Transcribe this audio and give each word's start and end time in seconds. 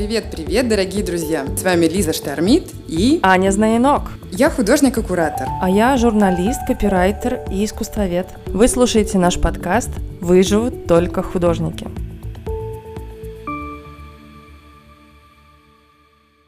Привет-привет, 0.00 0.66
дорогие 0.66 1.04
друзья! 1.04 1.44
С 1.58 1.62
вами 1.62 1.84
Лиза 1.84 2.14
Штормит 2.14 2.70
и... 2.88 3.20
Аня 3.22 3.50
Знаенок. 3.50 4.04
Я 4.32 4.48
художник 4.48 4.96
и 4.96 5.02
куратор. 5.02 5.46
А 5.60 5.68
я 5.68 5.94
журналист, 5.98 6.60
копирайтер 6.66 7.40
и 7.50 7.66
искусствовед. 7.66 8.26
Вы 8.46 8.66
слушаете 8.68 9.18
наш 9.18 9.38
подкаст 9.38 9.90
«Выживут 10.22 10.86
только 10.86 11.22
художники». 11.22 11.86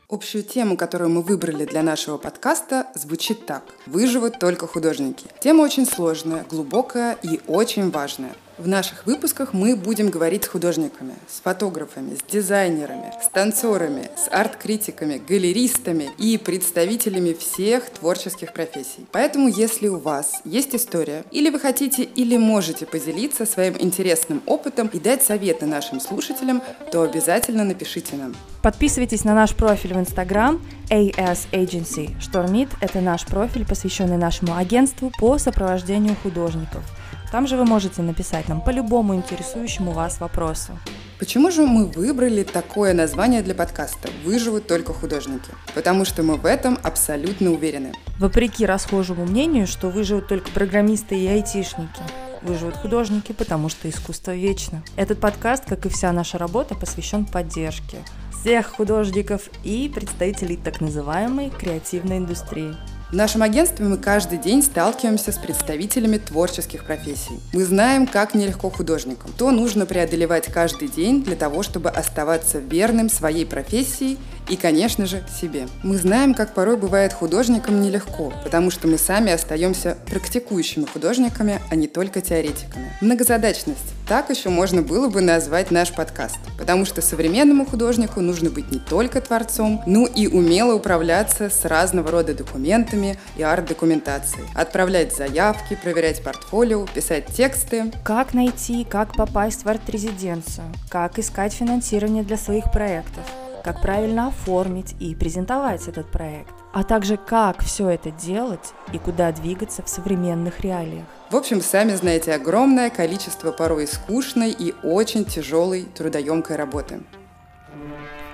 Общую 0.08 0.44
тему, 0.44 0.78
которую 0.78 1.10
мы 1.10 1.20
выбрали 1.20 1.66
для 1.66 1.82
нашего 1.82 2.16
подкаста, 2.16 2.86
звучит 2.94 3.44
так. 3.44 3.64
Выживут 3.84 4.38
только 4.38 4.66
художники. 4.66 5.26
Тема 5.42 5.60
очень 5.60 5.84
сложная, 5.84 6.46
глубокая 6.48 7.18
и 7.22 7.38
очень 7.46 7.90
важная. 7.90 8.32
В 8.58 8.68
наших 8.68 9.06
выпусках 9.06 9.54
мы 9.54 9.76
будем 9.76 10.10
говорить 10.10 10.44
с 10.44 10.48
художниками, 10.48 11.14
с 11.26 11.40
фотографами, 11.40 12.14
с 12.14 12.30
дизайнерами, 12.30 13.10
с 13.22 13.28
танцорами, 13.28 14.10
с 14.14 14.28
арт-критиками, 14.30 15.22
галеристами 15.26 16.10
и 16.18 16.36
представителями 16.36 17.32
всех 17.32 17.88
творческих 17.88 18.52
профессий. 18.52 19.06
Поэтому, 19.10 19.48
если 19.48 19.88
у 19.88 19.98
вас 19.98 20.42
есть 20.44 20.74
история, 20.74 21.24
или 21.30 21.48
вы 21.48 21.60
хотите 21.60 22.02
или 22.02 22.36
можете 22.36 22.84
поделиться 22.84 23.46
своим 23.46 23.74
интересным 23.78 24.42
опытом 24.44 24.88
и 24.88 25.00
дать 25.00 25.22
советы 25.22 25.64
нашим 25.64 25.98
слушателям, 25.98 26.62
то 26.90 27.02
обязательно 27.02 27.64
напишите 27.64 28.16
нам. 28.16 28.34
Подписывайтесь 28.60 29.24
на 29.24 29.34
наш 29.34 29.54
профиль 29.54 29.94
в 29.94 29.98
Instagram 29.98 30.60
AS 30.90 31.48
Agency. 31.52 32.20
Штормит– 32.20 32.68
это 32.82 33.00
наш 33.00 33.24
профиль, 33.24 33.66
посвященный 33.66 34.18
нашему 34.18 34.56
агентству 34.56 35.10
по 35.18 35.38
сопровождению 35.38 36.16
художников– 36.22 36.84
там 37.32 37.46
же 37.46 37.56
вы 37.56 37.64
можете 37.64 38.02
написать 38.02 38.48
нам 38.48 38.60
по 38.60 38.68
любому 38.68 39.14
интересующему 39.14 39.92
вас 39.92 40.20
вопросу. 40.20 40.78
Почему 41.18 41.50
же 41.50 41.62
мы 41.66 41.86
выбрали 41.86 42.42
такое 42.42 42.92
название 42.92 43.42
для 43.42 43.54
подкаста 43.54 44.10
«Выживут 44.22 44.66
только 44.66 44.92
художники»? 44.92 45.50
Потому 45.74 46.04
что 46.04 46.22
мы 46.22 46.36
в 46.36 46.44
этом 46.44 46.78
абсолютно 46.82 47.50
уверены. 47.52 47.94
Вопреки 48.18 48.66
расхожему 48.66 49.24
мнению, 49.24 49.66
что 49.66 49.88
выживут 49.88 50.28
только 50.28 50.50
программисты 50.50 51.18
и 51.18 51.26
айтишники. 51.26 52.02
Выживут 52.42 52.76
художники, 52.76 53.32
потому 53.32 53.70
что 53.70 53.88
искусство 53.88 54.34
вечно. 54.34 54.82
Этот 54.96 55.18
подкаст, 55.18 55.64
как 55.64 55.86
и 55.86 55.88
вся 55.88 56.12
наша 56.12 56.36
работа, 56.36 56.74
посвящен 56.74 57.24
поддержке 57.24 57.98
всех 58.42 58.66
художников 58.66 59.42
и 59.62 59.90
представителей 59.94 60.56
так 60.56 60.80
называемой 60.80 61.48
креативной 61.50 62.18
индустрии. 62.18 62.74
В 63.12 63.14
нашем 63.14 63.42
агентстве 63.42 63.84
мы 63.84 63.98
каждый 63.98 64.38
день 64.38 64.62
сталкиваемся 64.62 65.32
с 65.32 65.36
представителями 65.36 66.16
творческих 66.16 66.86
профессий. 66.86 67.38
Мы 67.52 67.62
знаем, 67.66 68.06
как 68.06 68.32
нелегко 68.32 68.70
художникам, 68.70 69.30
то 69.36 69.50
нужно 69.50 69.84
преодолевать 69.84 70.50
каждый 70.50 70.88
день 70.88 71.22
для 71.22 71.36
того, 71.36 71.62
чтобы 71.62 71.90
оставаться 71.90 72.58
верным 72.58 73.10
своей 73.10 73.44
профессии 73.44 74.16
и, 74.48 74.56
конечно 74.56 75.06
же, 75.06 75.22
себе. 75.40 75.68
Мы 75.82 75.96
знаем, 75.96 76.34
как 76.34 76.54
порой 76.54 76.76
бывает 76.76 77.12
художникам 77.12 77.80
нелегко, 77.80 78.32
потому 78.44 78.70
что 78.70 78.88
мы 78.88 78.98
сами 78.98 79.32
остаемся 79.32 79.96
практикующими 80.06 80.84
художниками, 80.84 81.60
а 81.70 81.74
не 81.76 81.86
только 81.86 82.20
теоретиками. 82.20 82.92
Многозадачность. 83.00 83.94
Так 84.06 84.30
еще 84.30 84.48
можно 84.48 84.82
было 84.82 85.08
бы 85.08 85.20
назвать 85.20 85.70
наш 85.70 85.92
подкаст, 85.92 86.38
потому 86.58 86.84
что 86.84 87.00
современному 87.00 87.64
художнику 87.64 88.20
нужно 88.20 88.50
быть 88.50 88.70
не 88.70 88.78
только 88.78 89.20
творцом, 89.20 89.82
но 89.86 90.06
и 90.06 90.26
умело 90.26 90.74
управляться 90.74 91.48
с 91.48 91.64
разного 91.64 92.10
рода 92.10 92.34
документами 92.34 93.18
и 93.36 93.42
арт-документацией, 93.42 94.46
отправлять 94.54 95.16
заявки, 95.16 95.78
проверять 95.80 96.22
портфолио, 96.22 96.86
писать 96.86 97.26
тексты. 97.26 97.92
Как 98.04 98.34
найти, 98.34 98.84
как 98.84 99.14
попасть 99.14 99.64
в 99.64 99.68
арт-резиденцию, 99.68 100.66
как 100.90 101.18
искать 101.18 101.52
финансирование 101.52 102.24
для 102.24 102.36
своих 102.36 102.70
проектов, 102.72 103.24
как 103.62 103.80
правильно 103.80 104.28
оформить 104.28 104.94
и 104.98 105.14
презентовать 105.14 105.86
этот 105.88 106.10
проект, 106.10 106.54
а 106.72 106.82
также 106.82 107.16
как 107.16 107.62
все 107.62 107.88
это 107.88 108.10
делать 108.10 108.72
и 108.92 108.98
куда 108.98 109.32
двигаться 109.32 109.82
в 109.82 109.88
современных 109.88 110.60
реалиях. 110.60 111.04
В 111.30 111.36
общем, 111.36 111.62
сами 111.62 111.94
знаете, 111.94 112.34
огромное 112.34 112.90
количество 112.90 113.52
порой 113.52 113.86
скучной 113.86 114.50
и 114.50 114.74
очень 114.82 115.24
тяжелой 115.24 115.84
трудоемкой 115.84 116.56
работы. 116.56 117.00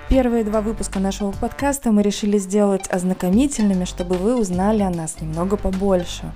Первые 0.09 0.43
два 0.43 0.63
выпуска 0.63 1.01
нашего 1.01 1.33
подкаста 1.33 1.93
мы 1.93 2.03
решили 2.03 2.39
сделать 2.39 2.89
ознакомительными, 2.89 3.85
чтобы 3.85 4.17
вы 4.17 4.37
узнали 4.37 4.83
о 4.83 4.91
нас 4.91 5.21
немного 5.21 5.59
побольше. 5.59 6.33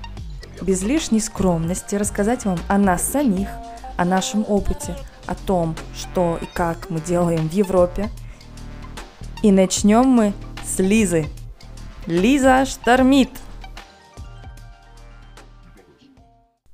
Без 0.60 0.82
лишней 0.82 1.20
скромности 1.20 1.94
рассказать 1.94 2.44
вам 2.44 2.58
о 2.68 2.76
нас 2.76 3.02
самих, 3.02 3.48
о 3.96 4.04
нашем 4.04 4.44
опыте, 4.46 4.94
о 5.26 5.34
том, 5.34 5.74
что 5.96 6.38
и 6.42 6.46
как 6.52 6.90
мы 6.90 7.00
делаем 7.00 7.48
в 7.48 7.52
Европе– 7.52 8.10
и 9.42 9.50
начнем 9.50 10.06
мы 10.06 10.32
с 10.64 10.78
Лизы. 10.78 11.26
Лиза 12.06 12.64
штормит. 12.64 13.30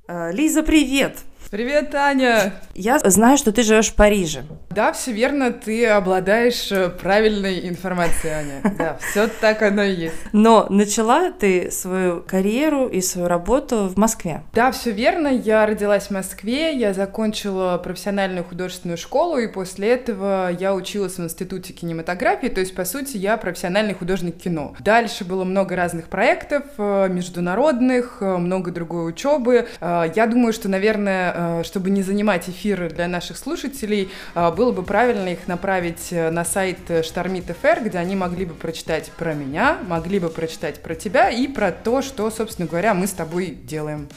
Э, 0.07 0.31
Лиза, 0.31 0.63
привет! 0.63 1.17
Привет, 1.51 1.89
Таня! 1.89 2.53
Я 2.75 2.99
знаю, 2.99 3.35
что 3.35 3.51
ты 3.51 3.63
живешь 3.63 3.89
в 3.89 3.95
Париже. 3.95 4.43
Да, 4.69 4.93
все 4.93 5.11
верно, 5.11 5.51
ты 5.51 5.87
обладаешь 5.87 6.71
э, 6.71 6.89
правильной 6.89 7.67
информацией, 7.67 8.33
Аня. 8.33 8.75
Да, 8.77 8.97
все 8.99 9.27
так 9.27 9.63
оно 9.63 9.81
и 9.81 9.95
есть. 9.95 10.15
Но 10.31 10.67
начала 10.69 11.31
ты 11.31 11.71
свою 11.71 12.21
карьеру 12.21 12.85
и 12.87 13.01
свою 13.01 13.27
работу 13.27 13.87
в 13.87 13.97
Москве. 13.97 14.43
Да, 14.53 14.71
все 14.71 14.91
верно. 14.91 15.27
Я 15.27 15.65
родилась 15.65 16.07
в 16.07 16.11
Москве, 16.11 16.77
я 16.77 16.93
закончила 16.93 17.79
профессиональную 17.83 18.43
художественную 18.43 18.97
школу, 18.99 19.39
и 19.39 19.47
после 19.47 19.89
этого 19.89 20.51
я 20.51 20.75
училась 20.75 21.17
в 21.17 21.23
Институте 21.23 21.73
кинематографии, 21.73 22.47
то 22.47 22.59
есть, 22.59 22.75
по 22.75 22.85
сути, 22.85 23.17
я 23.17 23.37
профессиональный 23.37 23.95
художник 23.95 24.37
кино. 24.37 24.75
Дальше 24.79 25.25
было 25.25 25.45
много 25.45 25.75
разных 25.75 26.09
проектов, 26.09 26.63
э, 26.77 27.07
международных, 27.09 28.17
э, 28.21 28.37
много 28.37 28.69
другой 28.69 29.09
учебы. 29.09 29.67
Я 29.81 30.27
думаю, 30.27 30.53
что, 30.53 30.69
наверное, 30.69 31.38
чтобы 31.63 31.89
не 31.89 32.01
занимать 32.01 32.49
эфиры 32.49 32.89
для 32.89 33.07
наших 33.07 33.37
слушателей, 33.37 34.09
э, 34.35 34.51
было 34.51 34.71
бы 34.71 34.83
правильно 34.83 35.29
их 35.29 35.47
направить 35.47 36.11
э, 36.11 36.29
на 36.29 36.45
сайт 36.45 36.79
Штормит 37.03 37.45
ФР, 37.45 37.81
где 37.83 37.97
они 37.97 38.15
могли 38.15 38.45
бы 38.45 38.53
прочитать 38.53 39.11
про 39.17 39.33
меня, 39.33 39.77
могли 39.87 40.19
бы 40.19 40.29
прочитать 40.29 40.81
про 40.81 40.95
тебя 40.95 41.29
и 41.29 41.47
про 41.47 41.71
то, 41.71 42.01
что, 42.01 42.29
собственно 42.31 42.67
говоря, 42.67 42.93
мы 42.93 43.07
с 43.07 43.11
тобой 43.11 43.47
делаем. 43.47 44.07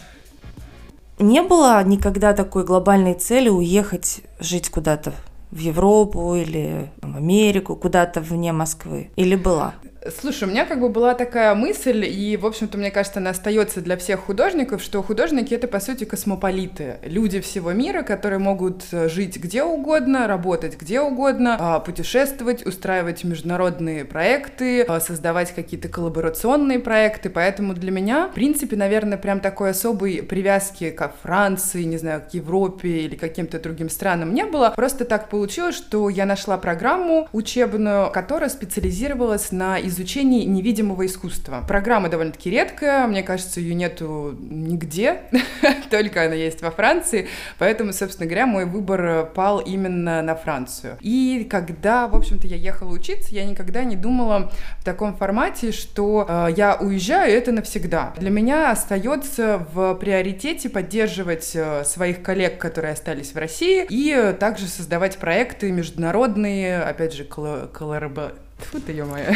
Не 1.18 1.42
было 1.42 1.82
никогда 1.84 2.32
такой 2.32 2.64
глобальной 2.64 3.14
цели 3.14 3.48
уехать 3.48 4.22
жить 4.40 4.70
куда-то 4.70 5.12
в 5.52 5.58
Европу 5.58 6.34
или 6.34 6.90
в 7.00 7.16
Америку, 7.16 7.76
куда-то 7.76 8.20
вне 8.20 8.52
Москвы? 8.52 9.10
Или 9.16 9.36
была? 9.36 9.74
Слушай, 10.10 10.44
у 10.44 10.46
меня 10.48 10.64
как 10.64 10.80
бы 10.80 10.88
была 10.88 11.14
такая 11.14 11.54
мысль, 11.54 12.04
и, 12.04 12.36
в 12.36 12.44
общем-то, 12.44 12.76
мне 12.76 12.90
кажется, 12.90 13.20
она 13.20 13.30
остается 13.30 13.80
для 13.80 13.96
всех 13.96 14.20
художников, 14.20 14.82
что 14.82 15.00
художники— 15.02 15.54
это, 15.54 15.68
по 15.68 15.78
сути, 15.78 16.04
космополиты. 16.04 16.96
Люди 17.02 17.40
всего 17.40 17.72
мира, 17.72 18.02
которые 18.02 18.40
могут 18.40 18.84
э, 18.90 19.08
жить 19.08 19.36
где 19.36 19.62
угодно, 19.62 20.26
работать 20.26 20.80
где 20.80 21.00
угодно, 21.00 21.56
а, 21.58 21.78
путешествовать, 21.78 22.66
устраивать 22.66 23.22
международные 23.22 24.04
проекты, 24.04 24.82
а, 24.82 24.98
создавать 24.98 25.54
какие-то 25.54 25.88
коллаборационные 25.88 26.80
проекты. 26.80 27.30
Поэтому 27.30 27.72
для 27.74 27.92
меня, 27.92 28.28
в 28.28 28.34
принципе, 28.34 28.74
наверное, 28.74 29.18
прям 29.18 29.38
такой 29.38 29.70
особой 29.70 30.22
привязки 30.22 30.90
к 30.90 31.12
Франции, 31.22 31.84
не 31.84 31.98
знаю, 31.98 32.22
к 32.28 32.34
Европе 32.34 32.88
или 32.88 33.14
каким-то 33.14 33.60
другим 33.60 33.88
странам 33.88 34.34
не 34.34 34.46
было. 34.46 34.72
Просто 34.74 35.04
так 35.04 35.28
получилось, 35.28 35.76
что 35.76 36.08
я 36.08 36.26
нашла 36.26 36.58
программу 36.58 37.28
учебную, 37.32 38.10
которая 38.10 38.50
специализировалась 38.50 39.52
на 39.52 39.80
изучении 39.80 39.91
невидимого 40.00 41.06
искусства. 41.06 41.64
Программа 41.66 42.08
довольно-таки 42.08 42.50
редкая, 42.50 43.06
мне 43.06 43.22
кажется, 43.22 43.60
ее 43.60 43.74
нету 43.74 44.36
нигде, 44.40 45.22
только 45.90 46.24
она 46.24 46.34
есть 46.34 46.62
во 46.62 46.70
Франции, 46.70 47.28
поэтому, 47.58 47.92
собственно 47.92 48.26
говоря, 48.26 48.46
мой 48.46 48.64
выбор 48.64 49.26
пал 49.34 49.60
именно 49.60 50.22
на 50.22 50.34
Францию. 50.34 50.98
И 51.00 51.46
когда, 51.50 52.08
в 52.08 52.16
общем-то, 52.16 52.46
я 52.46 52.56
ехала 52.56 52.92
учиться, 52.92 53.34
я 53.34 53.44
никогда 53.44 53.84
не 53.84 53.96
думала 53.96 54.50
в 54.78 54.84
таком 54.84 55.16
формате, 55.16 55.72
что 55.72 56.26
э, 56.28 56.48
я 56.56 56.76
уезжаю, 56.76 57.32
и 57.32 57.34
это 57.34 57.52
навсегда. 57.52 58.14
Для 58.18 58.30
меня 58.30 58.70
остается 58.70 59.66
в 59.72 59.94
приоритете 59.94 60.68
поддерживать 60.68 61.52
э, 61.54 61.84
своих 61.84 62.22
коллег, 62.22 62.58
которые 62.58 62.92
остались 62.92 63.32
в 63.32 63.36
России, 63.36 63.86
и 63.88 64.34
также 64.38 64.66
создавать 64.66 65.18
проекты 65.18 65.70
международные, 65.70 66.82
опять 66.82 67.14
же, 67.14 67.24
коллабо 67.24 68.32
Фу 68.70 68.80
ты, 68.80 68.92
ё-моё. 68.92 69.32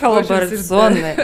Коллаборационные. 0.00 1.16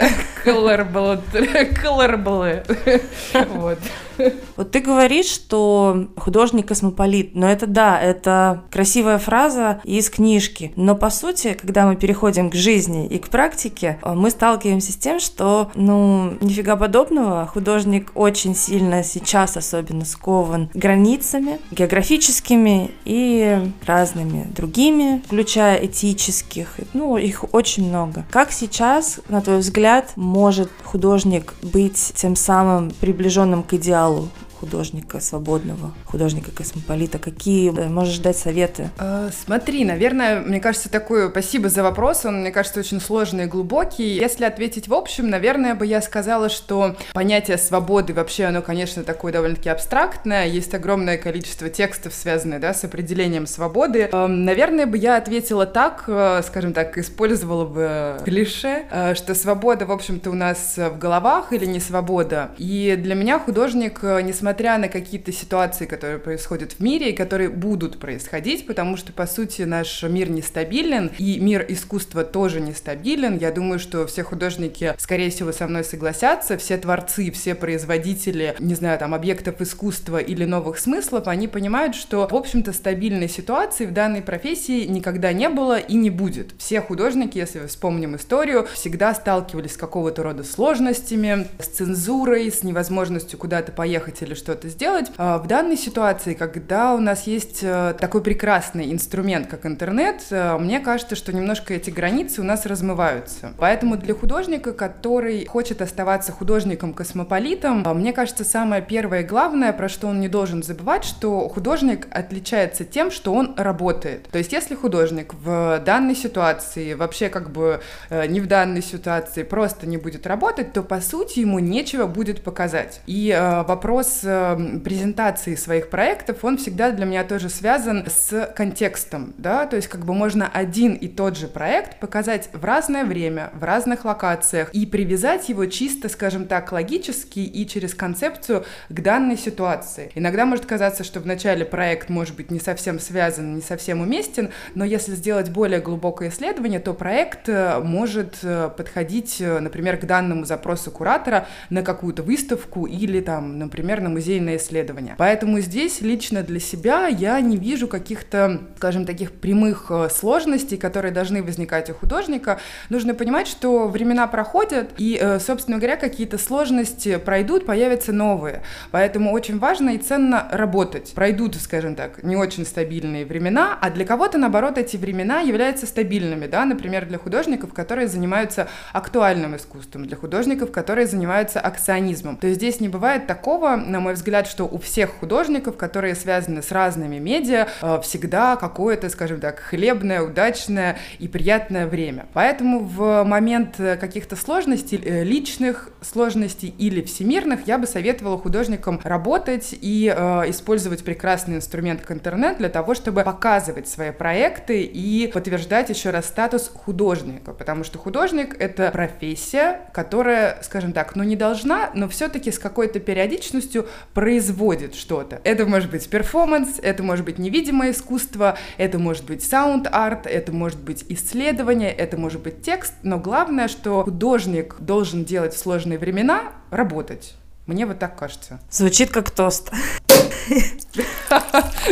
Коллаборационные. 0.45 2.63
Вот. 3.51 3.79
Вот 4.57 4.71
ты 4.71 4.81
говоришь, 4.81 5.27
что 5.27 6.09
художник 6.17 6.69
космополит, 6.69 7.35
но 7.35 7.51
это 7.51 7.67
да, 7.67 8.01
это 8.01 8.65
красивая 8.71 9.19
фраза 9.19 9.81
из 9.85 10.11
книжки. 10.11 10.73
Но 10.77 10.95
по 10.95 11.11
сути, 11.11 11.57
когда 11.61 11.87
мы 11.87 11.97
переходим 11.97 12.51
к 12.51 12.55
жизни 12.55 13.07
и 13.07 13.19
к 13.19 13.29
практике, 13.29 13.99
мы 14.05 14.31
сталкиваемся 14.31 14.93
с 14.93 14.97
тем, 14.97 15.21
что, 15.21 15.71
ну, 15.75 16.37
нифига 16.41 16.77
подобного. 16.77 17.47
Художник 17.47 18.13
очень 18.15 18.55
сильно 18.55 19.03
сейчас 19.03 19.57
особенно 19.57 20.05
скован 20.05 20.71
границами 20.75 21.59
географическими 21.71 22.91
и 23.05 23.59
разными 23.85 24.47
другими, 24.55 25.23
включая 25.27 25.85
этических. 25.85 26.77
Ну, 26.93 27.17
их 27.17 27.45
очень 27.53 27.89
много. 27.89 28.25
Как 28.31 28.53
сейчас, 28.53 29.21
на 29.29 29.41
твой 29.41 29.59
взгляд, 29.59 30.13
может 30.17 30.71
художник 30.83 31.55
быть 31.63 32.13
тем 32.15 32.37
самым 32.37 32.91
приближенным 33.01 33.63
к 33.63 33.75
идеалу 33.75 34.04
Paulo, 34.05 34.29
художника 34.65 35.21
свободного, 35.21 35.93
художника 36.07 36.51
космополита? 36.51 37.19
Какие 37.19 37.71
э, 37.79 37.89
можешь 37.89 38.17
дать 38.19 38.39
советы? 38.39 38.89
Э, 38.99 39.29
смотри, 39.45 39.85
наверное, 39.85 40.41
мне 40.41 40.59
кажется, 40.59 40.89
такое 40.89 41.29
спасибо 41.29 41.69
за 41.69 41.83
вопрос, 41.83 42.25
он, 42.25 42.41
мне 42.41 42.51
кажется, 42.51 42.81
очень 42.81 42.99
сложный 42.99 43.45
и 43.45 43.47
глубокий. 43.47 44.17
Если 44.17 44.47
ответить 44.47 44.89
в 44.89 44.95
общем, 44.95 45.29
наверное, 45.29 45.75
бы 45.75 45.85
я 45.85 46.01
сказала, 46.01 46.49
что 46.49 46.97
понятие 47.13 47.59
свободы 47.59 48.15
вообще, 48.15 48.45
оно, 48.45 48.63
конечно, 48.63 49.05
такое 49.05 49.35
довольно-таки 49.35 49.69
абстрактное, 49.69 50.47
есть 50.47 50.73
огромное 50.75 51.19
количество 51.19 51.69
текстов, 51.69 52.15
связанных 52.15 52.61
да, 52.61 52.73
с 52.73 52.85
определением 52.85 53.47
свободы. 53.47 54.09
Э, 54.11 54.27
наверное, 54.27 54.87
бы 54.87 54.97
я 54.97 55.19
ответила 55.19 55.67
так, 55.67 56.05
скажем 56.45 56.73
так, 56.73 56.97
использовала 56.97 57.67
бы 57.67 58.17
клише, 58.25 58.85
что 59.15 59.35
свобода, 59.35 59.85
в 59.85 59.93
общем-то, 59.93 60.31
у 60.31 60.35
нас 60.35 60.79
в 60.79 60.99
головах 60.99 61.53
или 61.53 61.67
не 61.67 61.81
свобода. 61.81 62.53
И 62.57 62.97
для 62.99 63.15
меня 63.15 63.39
художник, 63.39 64.03
несмотря 64.03 64.54
несмотря 64.55 64.79
на 64.79 64.89
какие-то 64.89 65.33
ситуации, 65.33 65.85
которые 65.85 66.21
происходят 66.21 66.75
в 66.75 66.81
мире 66.81 67.11
и 67.11 67.13
которые 67.13 67.49
будут 67.49 67.99
происходить, 67.99 68.69
потому 68.69 68.97
что, 68.97 69.13
по 69.13 69.27
сути, 69.27 69.63
наш 69.63 70.05
мир 70.05 70.31
нестабилен, 70.31 71.11
и 71.19 71.41
мир 71.41 71.67
искусства 71.69 72.23
тоже 72.23 72.61
нестабилен. 72.61 73.37
Я 73.37 73.51
думаю, 73.51 73.81
что 73.81 74.07
все 74.07 74.23
художники, 74.23 74.95
скорее 74.99 75.31
всего, 75.31 75.51
со 75.51 75.67
мной 75.67 75.83
согласятся, 75.83 76.57
все 76.57 76.79
творцы, 76.79 77.33
все 77.33 77.57
производители, 77.57 78.55
не 78.61 78.77
знаю, 78.77 78.97
там, 78.97 79.13
объектов 79.13 79.61
искусства 79.61 80.19
или 80.19 80.45
новых 80.45 80.79
смыслов, 80.79 81.27
они 81.27 81.49
понимают, 81.49 81.97
что, 81.97 82.29
в 82.31 82.37
общем-то, 82.37 82.73
стабильной 82.73 83.29
ситуации 83.29 83.87
в 83.87 83.93
данной 83.93 84.23
профессии 84.23 84.85
никогда 84.85 85.33
не 85.33 85.49
было 85.49 85.81
и 85.81 85.97
не 85.97 86.11
будет. 86.11 86.53
Все 86.59 86.81
художники, 86.81 87.39
если 87.39 87.67
вспомним 87.67 88.15
историю, 88.15 88.69
всегда 88.73 89.15
сталкивались 89.15 89.73
с 89.73 89.77
какого-то 89.77 90.23
рода 90.23 90.45
сложностями, 90.45 91.49
с 91.59 91.67
цензурой, 91.67 92.53
с 92.53 92.63
невозможностью 92.63 93.37
куда-то 93.37 93.73
поехать 93.73 94.23
или 94.23 94.35
что-то 94.45 94.69
сделать. 94.69 95.11
А 95.17 95.39
в 95.39 95.47
данной 95.47 95.77
ситуации, 95.77 96.35
когда 96.35 96.95
у 96.95 96.99
нас 96.99 97.27
есть 97.27 97.61
э, 97.63 97.95
такой 97.99 98.23
прекрасный 98.23 98.93
инструмент, 98.93 99.47
как 99.47 99.65
интернет, 99.65 100.23
э, 100.31 100.59
мне 100.59 100.81
кажется, 100.81 101.17
что 101.17 101.33
немножко 101.33 101.73
эти 101.73 101.89
границы 101.89 102.43
у 102.43 102.45
нас 102.45 102.67
размываются. 102.67 103.55
Поэтому 103.59 103.97
для 103.97 104.15
художника, 104.15 104.75
который 104.75 105.47
хочет 105.47 105.81
оставаться 105.81 106.31
художником-космополитом, 106.31 107.85
э, 107.87 107.95
мне 107.95 108.13
кажется, 108.13 108.45
самое 108.45 108.83
первое 108.83 109.21
и 109.21 109.25
главное, 109.25 109.73
про 109.73 109.89
что 109.89 110.09
он 110.09 110.21
не 110.21 110.29
должен 110.29 110.63
забывать, 110.63 111.05
что 111.05 111.49
художник 111.49 112.07
отличается 112.11 112.85
тем, 112.85 113.11
что 113.11 113.33
он 113.33 113.55
работает. 113.57 114.29
То 114.31 114.37
есть 114.37 114.53
если 114.53 114.75
художник 114.75 115.33
в 115.33 115.79
данной 115.87 116.15
ситуации, 116.15 116.93
вообще 116.93 117.31
как 117.31 117.51
бы 117.51 117.81
не 118.11 118.41
в 118.41 118.47
данной 118.47 118.83
ситуации, 118.83 119.43
просто 119.43 119.87
не 119.87 119.97
будет 119.97 120.27
работать, 120.27 120.75
то 120.75 120.83
по 120.83 121.01
сути 121.01 121.39
ему 121.39 121.61
нечего 121.61 122.07
будет 122.07 122.43
показать. 122.45 123.01
И 123.07 123.35
вопрос 123.67 124.24
Эм, 124.25 124.81
презентации 124.81 125.55
своих 125.55 125.91
проектов, 125.91 126.45
он 126.45 126.57
всегда 126.59 126.91
для 126.91 127.05
меня 127.05 127.25
тоже 127.25 127.49
связан 127.49 128.07
с 128.07 128.53
контекстом, 128.55 129.35
да, 129.39 129.67
то 129.67 129.77
есть 129.77 129.89
как 129.89 130.05
бы 130.05 130.15
можно 130.15 130.49
один 130.53 130.95
и 130.95 131.09
тот 131.09 131.37
же 131.37 131.49
проект 131.49 132.01
показать 132.01 132.49
в 132.53 132.65
разное 132.65 133.05
время, 133.05 133.51
в 133.55 133.65
разных 133.65 134.05
локациях 134.05 134.71
и 134.73 134.87
привязать 134.87 135.49
его 135.49 135.67
чисто, 135.67 136.09
скажем 136.09 136.47
так, 136.47 136.73
логически 136.73 137.41
и 137.41 137.67
через 137.67 137.95
концепцию 137.95 138.65
к 138.89 139.01
данной 139.01 139.37
ситуации. 139.37 140.11
Иногда 140.15 140.45
может 140.45 140.67
казаться, 140.67 141.05
что 141.05 141.21
вначале 141.21 141.65
проект 141.65 142.09
может 142.09 142.37
быть 142.37 142.51
не 142.51 142.61
совсем 142.61 142.99
связан, 142.99 143.57
не 143.57 143.63
совсем 143.63 144.01
уместен, 144.01 144.51
но 144.75 144.85
если 144.85 145.15
сделать 145.15 145.51
более 145.51 145.81
глубокое 145.81 146.31
исследование, 146.31 146.81
то 146.81 146.95
проект 146.95 147.49
э, 147.49 147.81
может 147.81 148.39
э, 148.43 148.71
подходить, 148.77 149.41
э, 149.41 149.61
например, 149.61 149.97
к 149.97 150.05
данному 150.05 150.45
запросу 150.45 150.91
куратора 150.91 151.47
на 151.71 151.83
какую-то 151.83 152.23
выставку 152.23 152.87
или 152.87 153.21
там, 153.21 153.59
например, 153.59 154.01
на 154.01 154.14
музейное 154.15 154.57
исследование. 154.57 155.15
Поэтому 155.19 155.61
здесь 155.61 156.01
лично 156.01 156.43
для 156.43 156.61
себя 156.61 157.07
я 157.09 157.41
не 157.41 157.57
вижу 157.57 157.89
каких-то, 157.89 158.61
скажем, 158.77 159.05
таких 159.05 159.33
прямых 159.33 159.87
э, 159.91 160.09
сложностей, 160.11 160.77
которые 160.77 161.13
должны 161.13 161.43
возникать 161.43 161.91
у 161.91 161.95
художника. 161.95 162.61
Нужно 162.89 163.15
понимать, 163.15 163.47
что 163.49 163.89
времена 163.89 164.27
проходят, 164.27 164.93
и, 164.99 165.19
э, 165.21 165.41
собственно 165.41 165.79
говоря, 165.79 165.97
какие-то 165.97 166.39
сложности 166.39 167.17
пройдут, 167.17 167.67
появятся 167.67 168.13
новые. 168.13 168.63
Поэтому 168.91 169.33
очень 169.33 169.59
важно 169.59 169.91
и 169.91 169.99
ценно 169.99 170.49
работать. 170.53 171.13
Пройдут, 171.15 171.57
скажем 171.57 171.95
так, 171.95 172.23
не 172.23 172.37
очень 172.37 172.65
стабильные 172.65 173.27
времена, 173.27 173.77
а 173.81 173.91
для 173.91 174.05
кого-то, 174.05 174.39
наоборот, 174.39 174.79
эти 174.79 174.97
времена 174.97 175.41
являются 175.41 175.87
стабильными, 175.87 176.47
да, 176.47 176.65
например, 176.65 177.07
для 177.07 177.19
художников, 177.19 177.75
которые 177.75 178.09
занимаются 178.09 178.69
актуальным 178.93 179.57
искусством, 179.57 180.07
для 180.07 180.17
художников, 180.17 180.71
которые 180.71 181.07
занимаются 181.07 181.61
акционизмом. 181.61 182.37
То 182.37 182.47
есть 182.47 182.61
здесь 182.61 182.81
не 182.81 182.89
бывает 182.89 183.27
такого, 183.27 183.77
на 183.77 184.01
мой 184.05 184.15
взгляд, 184.15 184.47
что 184.47 184.65
у 184.65 184.79
всех 184.79 185.11
художников, 185.19 185.77
которые 185.79 186.15
связаны 186.15 186.63
с 186.63 186.71
разными 186.71 187.19
медиа, 187.19 187.69
э, 187.81 188.01
всегда 188.03 188.57
какое-то, 188.57 189.09
скажем 189.09 189.41
так, 189.41 189.59
хлебное, 189.59 190.21
удачное 190.23 190.99
и 191.19 191.27
приятное 191.27 191.87
время. 191.87 192.27
Поэтому 192.35 192.81
в 192.81 193.25
момент 193.25 193.81
э, 193.81 193.97
каких-то 193.97 194.37
сложностей, 194.37 195.01
э, 195.03 195.25
личных 195.25 195.89
сложностей 196.03 196.75
или 196.79 197.01
всемирных, 197.01 197.67
я 197.67 197.79
бы 197.79 197.87
советовала 197.87 198.39
художникам 198.39 199.01
работать 199.03 199.71
и 199.73 200.07
использовать 200.49 201.03
прекрасный 201.03 201.57
инструмент 201.57 202.03
как 202.03 202.13
интернет 202.13 202.59
для 202.59 202.69
того, 202.69 202.95
чтобы 202.95 203.23
показывать 203.23 203.89
свои 203.89 204.11
проекты 204.11 204.83
и 204.83 205.29
подтверждать 205.29 205.89
еще 205.89 206.11
раз 206.11 206.27
статус 206.27 206.71
художника, 206.75 207.53
потому 207.53 207.85
что 207.85 207.99
художник— 207.99 208.55
это 208.59 208.91
профессия, 208.91 209.81
которая, 209.95 210.59
скажем 210.63 210.93
так, 210.93 211.17
ну 211.17 211.23
не 211.23 211.37
должна, 211.37 211.91
но 211.95 212.09
все-таки 212.09 212.51
с 212.51 212.59
какой-то 212.59 213.01
периодичностью 213.01 213.89
производит 214.13 214.95
что-то. 214.95 215.41
Это 215.45 215.67
может 215.67 215.91
быть 215.91 216.09
перформанс, 216.09 216.79
это 216.83 217.03
может 217.03 217.25
быть 217.25 217.39
невидимое 217.39 217.93
искусство, 217.93 218.57
это 218.79 218.99
может 218.99 219.25
быть 219.25 219.43
саунд-арт, 219.45 220.27
это 220.27 220.53
может 220.53 220.81
быть 220.81 221.05
исследование, 221.09 221.93
это 221.93 222.17
может 222.17 222.43
быть 222.43 222.63
текст, 222.63 222.95
но 223.03 223.19
главное, 223.19 223.69
что 223.69 224.05
художник 224.05 224.77
должен 224.79 225.25
делать 225.25 225.55
в 225.55 225.59
сложные 225.59 225.99
времена, 225.99 226.53
работать. 226.71 227.35
Мне 227.67 227.87
вот 227.87 227.99
так 227.99 228.19
кажется. 228.19 228.61
Звучит 228.71 229.11
как 229.11 229.31
тост. 229.31 229.71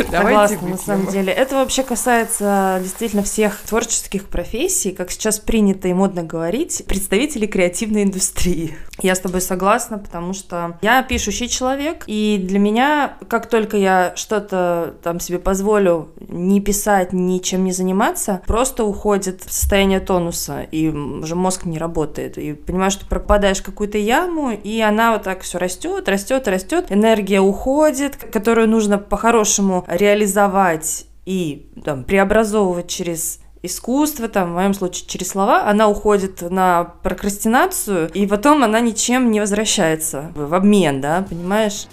Согласна, 0.09 0.67
на 0.67 0.77
самом 0.77 1.07
деле. 1.07 1.33
Это 1.33 1.55
вообще 1.55 1.83
касается 1.83 2.79
действительно 2.81 3.23
всех 3.23 3.59
творческих 3.61 4.27
профессий, 4.27 4.91
как 4.91 5.11
сейчас 5.11 5.39
принято 5.39 5.87
и 5.87 5.93
модно 5.93 6.23
говорить, 6.23 6.83
представителей 6.87 7.47
креативной 7.47 8.03
индустрии. 8.03 8.75
Я 9.01 9.15
с 9.15 9.19
тобой 9.19 9.41
согласна, 9.41 9.97
потому 9.97 10.33
что 10.33 10.77
я 10.81 11.01
пишущий 11.03 11.47
человек, 11.47 12.03
и 12.07 12.39
для 12.41 12.59
меня, 12.59 13.17
как 13.27 13.49
только 13.49 13.77
я 13.77 14.13
что-то 14.15 14.95
там 15.01 15.19
себе 15.19 15.39
позволю 15.39 16.09
не 16.27 16.61
писать, 16.61 17.11
ничем 17.11 17.63
не 17.63 17.71
заниматься, 17.71 18.41
просто 18.45 18.83
уходит 18.83 19.43
состояние 19.43 19.99
тонуса, 19.99 20.61
и 20.61 20.89
уже 20.89 21.35
мозг 21.35 21.65
не 21.65 21.77
работает. 21.77 22.37
И 22.37 22.53
понимаешь, 22.53 22.93
что 22.93 23.05
пропадаешь 23.05 23.59
в 23.59 23.63
какую-то 23.63 23.97
яму, 23.97 24.51
и 24.51 24.79
она 24.81 25.13
вот 25.13 25.23
так 25.23 25.41
все 25.41 25.57
растет, 25.57 26.07
растет, 26.07 26.47
растет, 26.47 26.85
энергия 26.89 27.41
уходит, 27.41 28.17
которую 28.43 28.67
нужно 28.67 28.97
по-хорошему 28.97 29.85
реализовать 29.87 31.05
и 31.25 31.69
там, 31.85 32.03
преобразовывать 32.03 32.89
через 32.89 33.39
искусство, 33.61 34.27
там, 34.27 34.51
в 34.51 34.55
моем 34.55 34.73
случае 34.73 35.07
через 35.07 35.29
слова, 35.29 35.69
она 35.69 35.87
уходит 35.87 36.41
на 36.41 36.83
прокрастинацию, 37.03 38.11
и 38.13 38.27
потом 38.27 38.61
она 38.61 38.81
ничем 38.81 39.31
не 39.31 39.39
возвращается 39.39 40.33
в 40.35 40.53
обмен, 40.53 40.99
да, 40.99 41.25
понимаешь? 41.29 41.87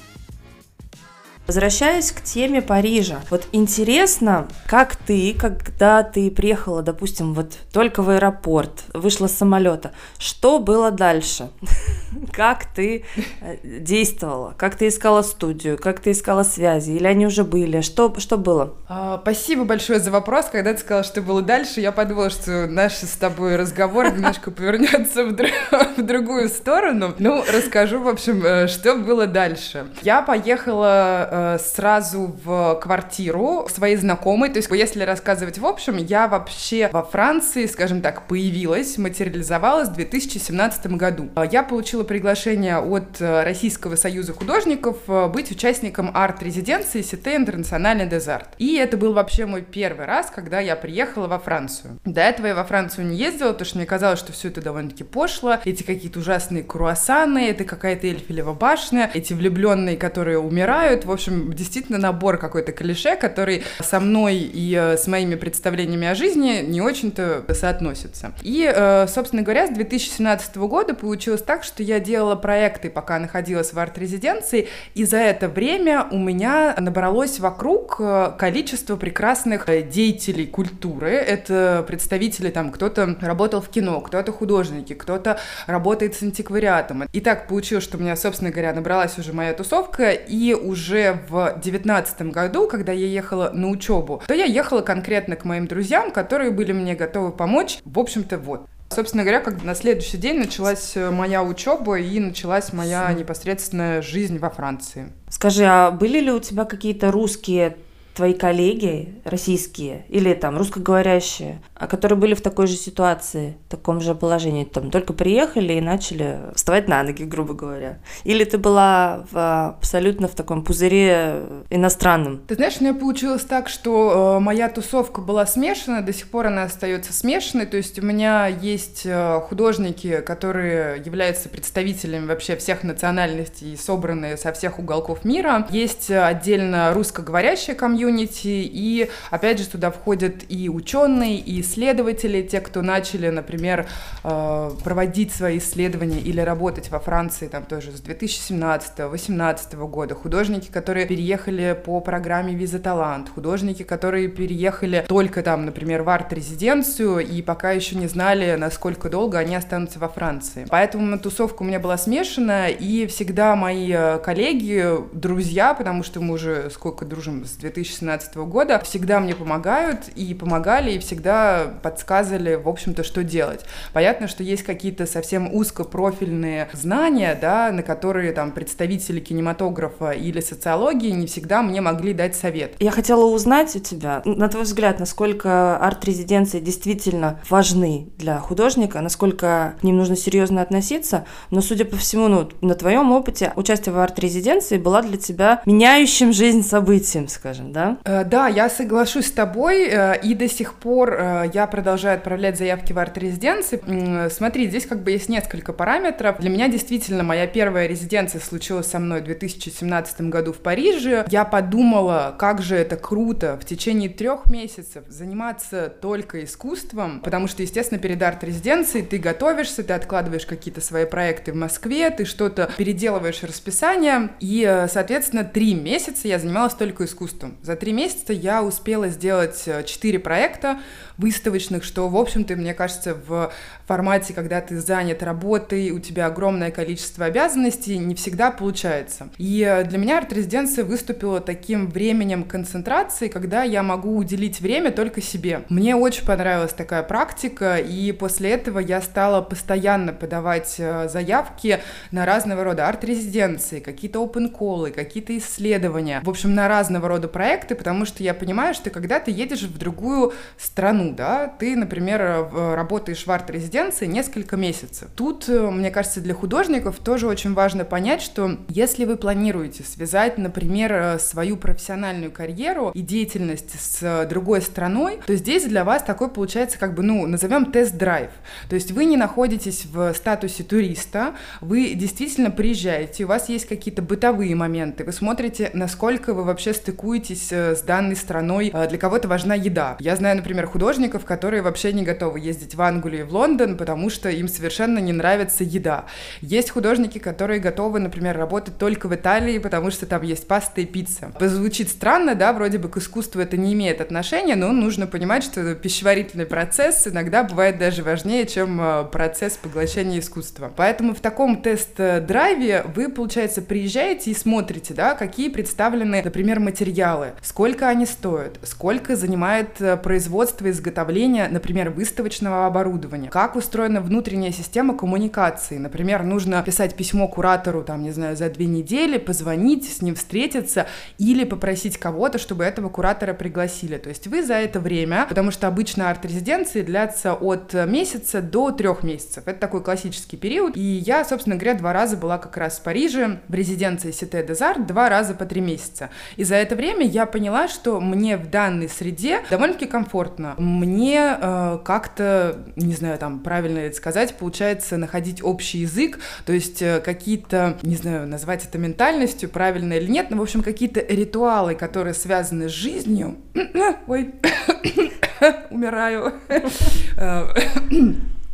Возвращаясь 1.51 2.13
к 2.13 2.23
теме 2.23 2.63
Парижа, 2.63 3.23
вот 3.29 3.49
интересно, 3.51 4.47
как 4.69 4.95
ты, 4.95 5.35
когда 5.37 6.05
ты 6.05 6.31
приехала, 6.31 6.81
допустим, 6.81 7.35
вот 7.35 7.55
только 7.73 8.05
в 8.05 8.11
аэропорт, 8.11 8.85
вышла 8.95 9.27
с 9.27 9.33
самолета, 9.33 9.91
что 10.17 10.61
было 10.61 10.93
дальше? 10.93 11.51
Как 12.33 12.65
ты 12.65 13.05
э, 13.41 13.57
действовала? 13.63 14.55
Как 14.57 14.77
ты 14.77 14.89
искала 14.89 15.23
студию? 15.23 15.79
Как 15.79 16.01
ты 16.01 16.11
искала 16.11 16.43
связи? 16.43 16.93
Или 16.93 17.07
они 17.07 17.27
уже 17.27 17.45
были? 17.45 17.81
Что, 17.81 18.15
что 18.19 18.37
было? 18.37 18.75
А, 18.89 19.19
спасибо 19.23 19.65
большое 19.65 20.01
за 20.01 20.11
вопрос. 20.11 20.47
Когда 20.51 20.73
ты 20.73 20.81
сказала, 20.81 21.05
что 21.05 21.23
было 21.23 21.43
дальше, 21.43 21.81
я 21.81 21.93
подумала, 21.93 22.31
что 22.31 22.67
наш 22.67 22.95
с 22.95 23.17
тобой 23.17 23.57
разговор 23.57 24.11
немножко 24.13 24.51
повернется 24.51 25.25
в, 25.25 25.37
в 25.97 26.03
другую 26.03 26.49
сторону. 26.49 27.15
Ну, 27.19 27.45
расскажу, 27.53 28.01
в 28.01 28.09
общем, 28.09 28.45
э, 28.45 28.67
что 28.69 28.97
было 28.97 29.27
дальше. 29.27 29.87
Я 30.03 30.23
поехала 30.23 31.29
э, 31.41 31.59
сразу 31.59 32.35
в 32.45 32.79
квартиру 32.83 33.67
своей 33.71 33.97
знакомой. 33.97 34.51
То 34.51 34.59
есть, 34.59 34.71
если 34.71 35.03
рассказывать 35.03 35.59
в 35.59 35.67
общем, 35.67 35.97
я 35.97 36.29
вообще 36.29 36.89
во 36.93 37.03
Франции, 37.03 37.67
скажем 37.67 38.03
так, 38.03 38.27
появилась, 38.27 38.99
материализовалась 38.99 39.89
в 39.89 39.95
2017 39.95 40.87
году. 40.93 41.31
Я 41.51 41.63
получила 41.63 42.05
приглашение 42.05 42.79
от 42.79 43.21
э, 43.21 43.45
Российского 43.45 43.97
союза 43.97 44.33
художников 44.33 44.99
быть 45.33 45.51
участником 45.51 46.11
арт-резиденции 46.15 47.03
Сите 47.03 47.37
Интернациональный 47.37 48.07
Дезарт. 48.07 48.49
И 48.59 48.77
это 48.77 48.97
был 48.97 49.13
вообще 49.13 49.47
мой 49.47 49.63
первый 49.63 50.07
раз, 50.07 50.31
когда 50.31 50.61
я 50.61 50.77
приехала 50.77 51.27
во 51.27 51.39
Францию. 51.39 51.99
До 52.05 52.21
этого 52.21 52.47
я 52.49 52.55
во 52.55 52.65
Францию 52.65 53.07
не 53.07 53.17
ездила, 53.17 53.53
потому 53.53 53.67
что 53.67 53.79
мне 53.79 53.87
казалось, 53.87 54.19
что 54.19 54.33
все 54.33 54.49
это 54.49 54.61
довольно-таки 54.61 55.05
пошло. 55.05 55.59
Эти 55.65 55.83
какие-то 55.83 56.21
ужасные 56.21 56.63
круассаны, 56.63 57.49
это 57.49 57.65
какая-то 57.65 58.07
эльфилева 58.07 58.53
башня, 58.53 59.11
эти 59.15 59.33
влюбленные, 59.33 59.97
которые 59.97 60.39
умирают. 60.39 61.05
В 61.05 61.13
общем, 61.13 61.30
действительно 61.31 61.99
набор 61.99 62.39
какой-то 62.39 62.73
клише, 62.73 63.17
который 63.17 63.65
со 63.81 64.01
мной 64.01 64.37
и 64.37 64.75
э, 64.75 64.97
с 64.97 65.07
моими 65.07 65.35
представлениями 65.35 66.07
о 66.07 66.15
жизни 66.15 66.63
не 66.67 66.81
очень-то 66.81 67.45
соотносится. 67.55 68.33
И, 68.43 68.71
э, 68.73 69.07
собственно 69.09 69.43
говоря, 69.43 69.67
с 69.67 69.71
2017 69.71 70.57
года 70.57 70.95
получилось 70.95 71.43
так, 71.43 71.65
что 71.65 71.83
я 71.83 72.01
делала 72.01 72.37
проекты, 72.37 72.91
пока 72.91 73.19
находилась 73.19 73.73
в 73.73 73.79
арт-резиденции, 73.79 74.69
и 74.95 75.05
за 75.05 75.19
это 75.19 75.49
время 75.49 76.07
у 76.11 76.19
меня 76.19 76.75
набралось 76.79 77.41
вокруг 77.41 77.97
э, 77.99 78.33
количество 78.39 78.97
прекрасных 78.97 79.67
деятелей 79.89 80.47
культуры. 80.47 81.11
Это 81.11 81.85
представители, 81.87 82.51
там, 82.51 82.71
кто-то 82.71 83.17
работал 83.21 83.61
в 83.61 83.69
кино, 83.69 84.01
кто-то 84.01 84.33
художники, 84.33 84.95
кто-то 84.95 85.39
работает 85.67 86.15
с 86.15 86.23
антиквариатом. 86.23 87.05
И 87.13 87.21
так 87.21 87.49
получилось, 87.49 87.85
что 87.85 87.97
у 87.97 88.01
меня, 88.01 88.17
собственно 88.17 88.51
говоря, 88.51 88.73
набралась 88.73 89.19
уже 89.19 89.33
моя 89.33 89.53
тусовка, 89.53 90.11
и 90.11 90.55
уже 90.55 91.10
в 91.29 91.61
девятнадцатом 91.63 92.31
году, 92.31 92.69
когда 92.69 92.93
я 92.93 93.07
ехала 93.07 93.51
на 93.53 93.69
учебу, 93.69 94.23
то 94.27 94.35
я 94.35 94.45
ехала 94.45 94.81
конкретно 94.83 95.37
к 95.37 95.45
моим 95.45 95.67
друзьям, 95.67 96.11
которые 96.11 96.51
были 96.51 96.73
мне 96.73 96.95
готовы 96.95 97.33
помочь. 97.33 97.79
В 97.85 97.99
общем-то, 97.99 98.39
вот. 98.39 98.67
Собственно 98.93 99.23
говоря, 99.23 99.41
как 99.41 99.63
на 99.63 99.77
следующий 99.77 100.17
день 100.17 100.39
началась 100.39 100.97
э, 100.97 101.11
моя 101.11 101.45
учеба 101.45 102.01
и 102.01 102.19
началась 102.19 102.73
моя 102.73 103.13
непосредственная 103.13 104.03
жизнь 104.03 104.39
во 104.39 104.51
Франции. 104.51 105.13
Скажи, 105.29 105.65
а 105.65 105.93
были 105.93 106.19
ли 106.19 106.33
у 106.33 106.41
тебя 106.41 106.65
какие-то 106.65 107.13
русские 107.13 107.77
твои 108.21 108.35
коллеги 108.35 109.15
российские 109.25 110.05
или 110.11 110.35
там 110.35 110.59
русскоговорящие, 110.59 111.63
а 111.75 111.87
которые 111.87 112.19
были 112.19 112.35
в 112.35 112.43
такой 112.43 112.67
же 112.67 112.75
ситуации, 112.75 113.57
в 113.67 113.71
таком 113.71 114.03
же 114.03 114.15
положении, 114.15 114.65
там 114.65 114.91
только 114.91 115.15
приехали 115.15 115.73
и 115.73 115.81
начали 115.81 116.39
вставать 116.55 116.87
на 116.87 117.03
ноги, 117.03 117.23
грубо 117.23 117.55
говоря? 117.55 117.97
Или 118.25 118.45
ты 118.45 118.59
была 118.59 119.25
в, 119.31 119.69
абсолютно 119.69 120.29
в 120.29 120.35
таком 120.35 120.63
пузыре 120.63 121.45
иностранном? 121.71 122.43
Ты 122.47 122.57
знаешь, 122.57 122.77
у 122.79 122.85
меня 122.85 122.93
получилось 122.93 123.45
так, 123.45 123.71
что 123.71 124.37
э, 124.37 124.41
моя 124.41 124.69
тусовка 124.69 125.23
была 125.23 125.47
смешана, 125.47 126.03
до 126.03 126.13
сих 126.13 126.29
пор 126.29 126.49
она 126.49 126.65
остается 126.65 127.15
смешанной, 127.15 127.65
то 127.65 127.79
есть 127.79 127.99
у 127.99 128.03
меня 128.03 128.49
есть 128.49 129.07
э, 129.07 129.41
художники, 129.49 130.21
которые 130.21 131.03
являются 131.03 131.49
представителями 131.49 132.27
вообще 132.27 132.55
всех 132.57 132.83
национальностей, 132.83 133.79
собранные 133.79 134.37
со 134.37 134.53
всех 134.53 134.79
уголков 134.79 135.25
мира, 135.25 135.67
есть 135.71 136.11
отдельно 136.11 136.93
русскоговорящая 136.93 137.75
комьюнити, 137.75 138.10
комьюнити, 138.11 138.49
и 138.49 139.09
опять 139.31 139.59
же 139.59 139.69
туда 139.69 139.91
входят 139.91 140.35
и 140.49 140.69
ученые, 140.69 141.39
и 141.39 141.61
исследователи, 141.61 142.43
те, 142.43 142.61
кто 142.61 142.83
начали, 142.83 143.29
например, 143.29 143.87
э, 144.25 144.71
проводить 144.85 145.33
свои 145.33 145.59
исследования 145.59 146.21
или 146.21 146.41
работать 146.41 146.91
во 146.91 146.99
Франции 146.99 147.49
там 147.49 147.65
тоже 147.65 147.93
с 147.93 148.03
2017-2018 148.03 149.87
года, 149.89 150.15
художники, 150.15 150.71
которые 150.71 151.07
переехали 151.07 151.81
по 151.85 152.01
программе 152.01 152.55
«Виза 152.55 152.79
Талант», 152.79 153.31
художники, 153.35 153.83
которые 153.83 154.29
переехали 154.29 155.05
только 155.09 155.43
там, 155.43 155.65
например, 155.67 156.03
в 156.03 156.09
арт-резиденцию 156.09 157.21
и 157.21 157.43
пока 157.43 157.73
еще 157.73 157.97
не 157.97 158.09
знали, 158.09 158.57
насколько 158.57 159.09
долго 159.09 159.39
они 159.39 159.55
останутся 159.55 159.99
во 159.99 160.09
Франции. 160.09 160.67
Поэтому 160.69 161.19
тусовка 161.19 161.63
у 161.63 161.67
меня 161.67 161.81
была 161.81 161.97
смешанная, 161.97 162.69
и 162.69 163.07
всегда 163.07 163.57
мои 163.57 163.93
э, 163.93 164.19
коллеги, 164.19 164.97
друзья, 165.13 165.75
потому 165.75 166.03
что 166.03 166.21
мы 166.21 166.35
уже 166.35 166.71
сколько 166.71 167.05
дружим 167.05 167.45
с 167.45 167.53
2000 167.61 167.90
2016 167.91 168.37
года, 168.37 168.81
всегда 168.85 169.21
мне 169.21 169.35
помогают 169.35 170.09
и 170.15 170.33
помогали, 170.35 170.93
и 170.93 170.99
всегда 170.99 171.75
подсказывали, 171.83 172.55
в 172.55 172.69
общем-то, 172.69 173.05
что 173.05 173.25
делать. 173.25 173.65
Понятно, 173.93 174.29
что 174.29 174.43
есть 174.43 174.63
какие-то 174.63 175.07
совсем 175.07 175.53
узкопрофильные 175.55 176.69
знания, 176.73 177.37
да, 177.41 177.71
на 177.73 177.83
которые 177.83 178.33
там 178.33 178.53
представители 178.53 179.21
кинематографа 179.21 180.11
или 180.11 180.41
социологии 180.41 181.11
не 181.11 181.27
всегда 181.27 181.63
мне 181.63 181.81
могли 181.81 182.15
дать 182.15 182.37
совет. 182.37 182.75
Я 182.79 182.91
хотела 182.91 183.25
узнать 183.25 183.75
у 183.77 183.81
тебя, 183.81 184.23
на 184.25 184.49
твой 184.49 184.65
взгляд, 184.65 185.01
насколько 185.01 185.77
арт-резиденции 185.77 186.61
действительно 186.61 187.41
важны 187.49 188.09
для 188.17 188.39
художника, 188.39 189.01
насколько 189.01 189.75
к 189.81 189.83
ним 189.83 189.97
нужно 189.97 190.17
серьезно 190.17 190.63
относиться, 190.63 191.25
но, 191.51 191.61
судя 191.61 191.85
по 191.85 191.97
всему, 191.97 192.29
ну, 192.29 192.49
на 192.61 192.75
твоем 192.75 193.13
опыте 193.13 193.53
участие 193.57 193.95
в 193.95 193.99
арт-резиденции 193.99 194.79
была 194.79 195.03
для 195.03 195.17
тебя 195.17 195.63
меняющим 195.67 196.33
жизнь 196.33 196.63
событием, 196.63 197.29
скажем, 197.29 197.73
да? 197.73 197.80
Да? 197.81 197.99
Э, 198.05 198.25
да, 198.25 198.49
я 198.49 198.69
соглашусь 198.69 199.27
с 199.27 199.33
тобой, 199.33 199.89
э, 199.89 200.21
и 200.23 200.35
до 200.35 200.49
сих 200.49 200.75
пор 200.75 201.15
э, 201.15 201.51
я 201.53 201.67
продолжаю 201.67 202.17
отправлять 202.17 202.59
заявки 202.59 202.93
в 202.93 202.99
арт-резиденции. 202.99 204.29
Смотри, 204.29 204.69
здесь 204.69 204.87
как 204.87 205.03
бы 205.03 205.11
есть 205.13 205.29
несколько 205.29 205.73
параметров. 205.73 206.37
Для 206.39 206.51
меня 206.51 206.69
действительно 206.69 207.23
моя 207.23 207.47
первая 207.47 207.87
резиденция 207.87 208.41
случилась 208.41 208.87
со 208.87 208.99
мной 208.99 209.21
в 209.21 209.25
2017 209.25 210.23
году 210.23 210.53
в 210.53 210.59
Париже. 210.59 211.25
Я 211.29 211.45
подумала, 211.45 212.35
как 212.39 212.63
же 212.63 212.77
это 212.77 212.97
круто 212.97 213.59
в 213.61 213.65
течение 213.65 214.09
трех 214.09 214.47
месяцев 214.51 215.05
заниматься 215.09 215.93
только 216.01 216.45
искусством, 216.45 217.21
потому 217.21 217.49
что, 217.49 217.63
естественно, 217.63 218.01
перед 218.01 218.23
арт-резиденцией 218.23 219.05
ты 219.05 219.19
готовишься, 219.19 219.83
ты 219.83 219.93
откладываешь 219.93 220.47
какие-то 220.47 220.81
свои 220.81 221.05
проекты 221.05 221.53
в 221.53 221.57
Москве, 221.57 222.11
ты 222.11 222.25
что-то 222.25 222.71
переделываешь 222.77 223.43
расписание, 223.43 224.31
и, 224.41 224.87
соответственно, 224.93 225.45
три 225.45 225.75
месяца 225.75 226.29
я 226.29 226.39
занималась 226.39 226.75
только 226.75 227.05
искусством. 227.05 227.57
За 227.71 227.77
три 227.77 227.93
месяца 227.93 228.33
я 228.33 228.65
успела 228.65 229.11
сделать 229.11 229.63
э, 229.67 229.85
четыре 229.85 230.19
проекта 230.19 230.81
выставочных, 231.21 231.85
что, 231.85 232.09
в 232.09 232.17
общем-то, 232.17 232.57
мне 232.57 232.75
кажется, 232.75 233.15
в 233.15 233.53
формате, 233.87 234.33
когда 234.33 234.61
ты 234.61 234.81
занят 234.81 235.23
работой, 235.23 235.91
у 235.91 235.99
тебя 235.99 236.27
огромное 236.27 236.71
количество 236.71 237.27
обязанностей, 237.27 237.99
не 237.99 238.15
всегда 238.15 238.51
получается. 238.51 239.29
И 239.37 239.63
э, 239.63 239.85
для 239.85 239.99
меня 239.99 240.19
арт-резиденция 240.19 240.85
выступила 240.85 241.41
таким 241.41 241.89
временем 241.89 242.45
концентрации, 242.45 243.29
когда 243.29 243.63
я 243.63 243.83
могу 243.83 244.17
уделить 244.17 244.61
время 244.61 244.91
только 244.91 245.21
себе. 245.21 245.63
Мне 245.69 245.95
очень 245.95 246.25
понравилась 246.25 246.73
такая 246.73 247.03
практика, 247.03 247.77
и 247.77 248.13
после 248.13 248.51
этого 248.51 248.79
я 248.79 249.03
стала 249.03 249.43
постоянно 249.43 250.13
подавать 250.13 250.77
э, 250.79 251.09
заявки 251.09 251.81
на 252.11 252.27
разного 252.27 252.65
рода 252.65 252.89
арт-резиденции, 252.89 253.81
какие-то 253.81 254.25
open-колы, 254.25 254.91
какие-то 254.91 255.37
исследования, 255.37 256.21
в 256.25 256.31
общем, 256.31 256.55
на 256.55 256.67
разного 256.67 257.07
рода 257.09 257.29
проекты, 257.29 257.60
потому 257.75 258.05
что 258.05 258.23
я 258.23 258.35
понимаю, 258.35 258.75
что 258.75 258.91
когда 258.91 259.21
ты 259.21 259.31
едешь 259.31 259.63
в 259.63 259.79
другую 259.79 260.33
страну, 260.59 261.13
да, 261.13 261.47
ты, 261.47 261.77
например, 261.77 262.49
работаешь 262.53 263.27
в 263.27 263.31
арт-резиденции, 263.31 263.71
резиденции 263.71 264.07
несколько 264.07 264.57
месяцев. 264.57 265.09
Тут, 265.15 265.49
э, 265.49 265.71
мне 265.71 265.91
кажется, 265.91 266.21
для 266.21 266.35
художников 266.35 266.97
тоже 266.99 267.27
очень 267.27 267.55
важно 267.55 267.85
понять, 267.85 268.23
что 268.23 268.59
если 268.69 269.05
вы 269.05 269.17
планируете 269.17 269.85
связать, 269.85 270.39
например, 270.39 270.93
э, 270.93 271.19
свою 271.19 271.57
профессиональную 271.57 272.33
карьеру 272.33 272.91
и 272.95 273.01
деятельность 273.01 273.79
с 273.79 274.03
э, 274.03 274.27
другой 274.27 274.63
страной, 274.63 275.21
то 275.27 275.37
здесь 275.37 275.65
для 275.65 275.85
вас 275.85 276.03
такой 276.03 276.29
получается 276.29 276.79
как 276.79 276.95
бы, 276.95 277.03
ну, 277.03 277.27
назовем 277.27 277.73
тест-драйв. 277.73 278.31
То 278.69 278.75
есть 278.75 278.93
вы 278.93 279.05
не 279.05 279.17
находитесь 279.17 279.85
в 279.85 280.15
статусе 280.15 280.63
туриста, 280.63 281.35
вы 281.61 281.95
действительно 281.95 282.51
приезжаете, 282.51 283.25
у 283.25 283.29
вас 283.29 283.49
есть 283.49 283.67
какие-то 283.67 284.03
бытовые 284.03 284.55
моменты, 284.55 285.05
вы 285.05 285.13
смотрите, 285.13 285.71
насколько 285.75 286.35
вы 286.35 286.45
вообще 286.45 286.73
стыкуетесь 286.73 287.50
жить 287.51 287.79
с 287.79 287.83
данной 287.83 288.17
страной. 288.17 288.71
Для 288.71 288.99
кого-то 288.99 289.29
важна 289.29 289.55
еда. 289.55 289.97
Я 290.01 290.17
знаю, 290.17 290.37
например, 290.37 290.67
художников, 290.67 291.25
которые 291.25 291.63
вообще 291.63 291.93
не 291.93 292.03
готовы 292.03 292.41
ездить 292.41 292.75
в 292.75 292.83
Англию 292.83 293.21
и 293.21 293.25
в 293.25 293.33
Лондон, 293.33 293.77
потому 293.77 294.11
что 294.11 294.29
им 294.29 294.49
совершенно 294.49 294.99
не 294.99 295.13
нравится 295.13 295.65
еда. 295.65 296.07
Есть 296.41 296.71
художники, 296.71 297.19
которые 297.19 297.61
готовы, 297.61 298.01
например, 298.01 298.37
работать 298.37 298.79
только 298.79 299.09
в 299.09 299.15
Италии, 299.15 299.59
потому 299.59 299.91
что 299.91 300.07
там 300.07 300.23
есть 300.23 300.47
паста 300.47 300.81
и 300.81 300.87
пицца. 300.87 301.33
Звучит 301.41 301.89
странно, 301.89 302.35
да, 302.35 302.53
вроде 302.53 302.79
бы 302.79 302.89
к 302.89 302.97
искусству 302.97 303.41
это 303.41 303.57
не 303.57 303.73
имеет 303.75 304.01
отношения, 304.01 304.57
но 304.57 304.73
нужно 304.73 305.07
понимать, 305.07 305.45
что 305.45 305.75
пищеварительный 305.75 306.47
процесс 306.47 307.07
иногда 307.07 307.43
бывает 307.43 307.79
даже 307.79 308.03
важнее, 308.03 308.47
чем 308.47 308.81
э, 308.81 309.05
процесс 309.05 309.57
поглощения 309.57 310.21
искусства. 310.21 310.73
Поэтому 310.75 311.15
в 311.15 311.21
таком 311.21 311.63
тест-драйве 311.63 312.85
вы, 312.95 313.09
получается, 313.09 313.63
приезжаете 313.63 314.31
и 314.31 314.35
смотрите, 314.35 314.95
да, 314.95 315.15
какие 315.15 315.49
представлены, 315.49 316.23
например, 316.23 316.61
материалы, 316.61 317.33
сколько 317.43 317.89
они 317.89 318.07
стоят, 318.07 318.59
сколько 318.63 319.17
занимает 319.17 319.81
э, 319.81 319.97
производство 319.97 320.67
и 320.67 320.71
изготовление, 320.71 321.49
например, 321.49 321.91
выставочного 321.91 322.67
оборудования, 322.67 323.31
как 323.31 323.57
устроена 323.57 324.01
внутренняя 324.01 324.53
система 324.53 324.97
коммуникации. 324.97 325.79
Например, 325.79 326.23
нужно 326.23 326.63
писать 326.63 326.95
письмо 326.97 327.29
куратору, 327.29 327.83
там, 327.83 328.03
не 328.03 328.11
знаю, 328.11 328.37
за 328.37 328.51
две 328.51 328.67
недели, 328.67 329.19
позвонить, 329.19 329.91
с 329.91 330.03
ним 330.03 330.15
встретиться 330.15 330.87
или 331.19 331.45
попросить 331.45 331.99
кого-то, 331.99 332.39
чтобы 332.39 332.65
этого 332.65 332.89
куратора 332.89 333.33
пригласили. 333.33 333.97
То 333.97 334.11
есть 334.11 334.27
вы 334.27 334.43
за 334.43 334.55
это 334.55 334.81
время, 334.81 335.27
потому 335.29 335.51
что 335.51 335.67
обычно 335.67 336.11
арт-резиденции 336.11 336.83
длятся 336.83 337.35
от 337.35 337.73
месяца 337.87 338.43
до 338.43 338.71
трех 338.71 339.03
месяцев. 339.03 339.45
Это 339.47 339.59
такой 339.59 339.83
классический 339.83 340.37
период. 340.37 340.77
И 340.77 340.81
я, 340.81 341.25
собственно 341.25 341.57
говоря, 341.57 341.79
два 341.79 341.93
раза 341.93 342.17
была 342.17 342.39
как 342.39 342.57
раз 342.57 342.79
в 342.79 342.83
Париже, 342.83 343.41
в 343.49 343.55
резиденции 343.55 344.11
Сите 344.11 344.45
Дезарт, 344.45 344.87
два 344.87 345.09
раза 345.09 345.35
по 345.35 345.47
три 345.47 345.61
месяца. 345.61 346.11
И 346.37 346.45
за 346.45 346.57
это 346.57 346.77
время 346.77 347.07
я 347.07 347.27
поняла, 347.31 347.69
что 347.69 348.01
мне 348.01 348.37
в 348.37 348.51
данной 348.51 348.89
среде 348.89 349.41
довольно-таки 349.51 349.87
комфортно. 349.87 350.55
Мне 350.59 351.37
э, 351.41 351.79
как-то, 351.85 352.59
не 352.77 352.95
знаю, 352.95 353.19
там 353.19 353.41
правильно 353.41 353.79
это 353.79 353.97
сказать, 353.97 354.35
получается 354.35 354.97
находить 354.97 355.43
общий 355.43 355.79
язык, 355.79 356.19
то 356.45 356.53
есть 356.53 356.83
э, 356.83 357.01
какие-то, 357.01 357.79
не 357.83 357.97
знаю, 357.97 358.27
назвать 358.27 358.65
это 358.65 358.79
ментальностью, 358.79 359.49
правильно 359.49 359.95
или 359.95 360.11
нет, 360.11 360.31
но, 360.31 360.37
в 360.37 360.43
общем, 360.43 360.63
какие-то 360.63 361.01
ритуалы, 361.01 361.75
которые 361.75 362.15
связаны 362.15 362.69
с 362.69 362.73
жизнью. 362.73 363.37
Ой, 364.07 364.35
умираю. 365.71 366.35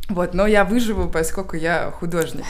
Вот, 0.08 0.34
но 0.34 0.46
я 0.46 0.64
выживу, 0.64 1.08
поскольку 1.08 1.56
я 1.56 1.90
художник. 1.90 2.44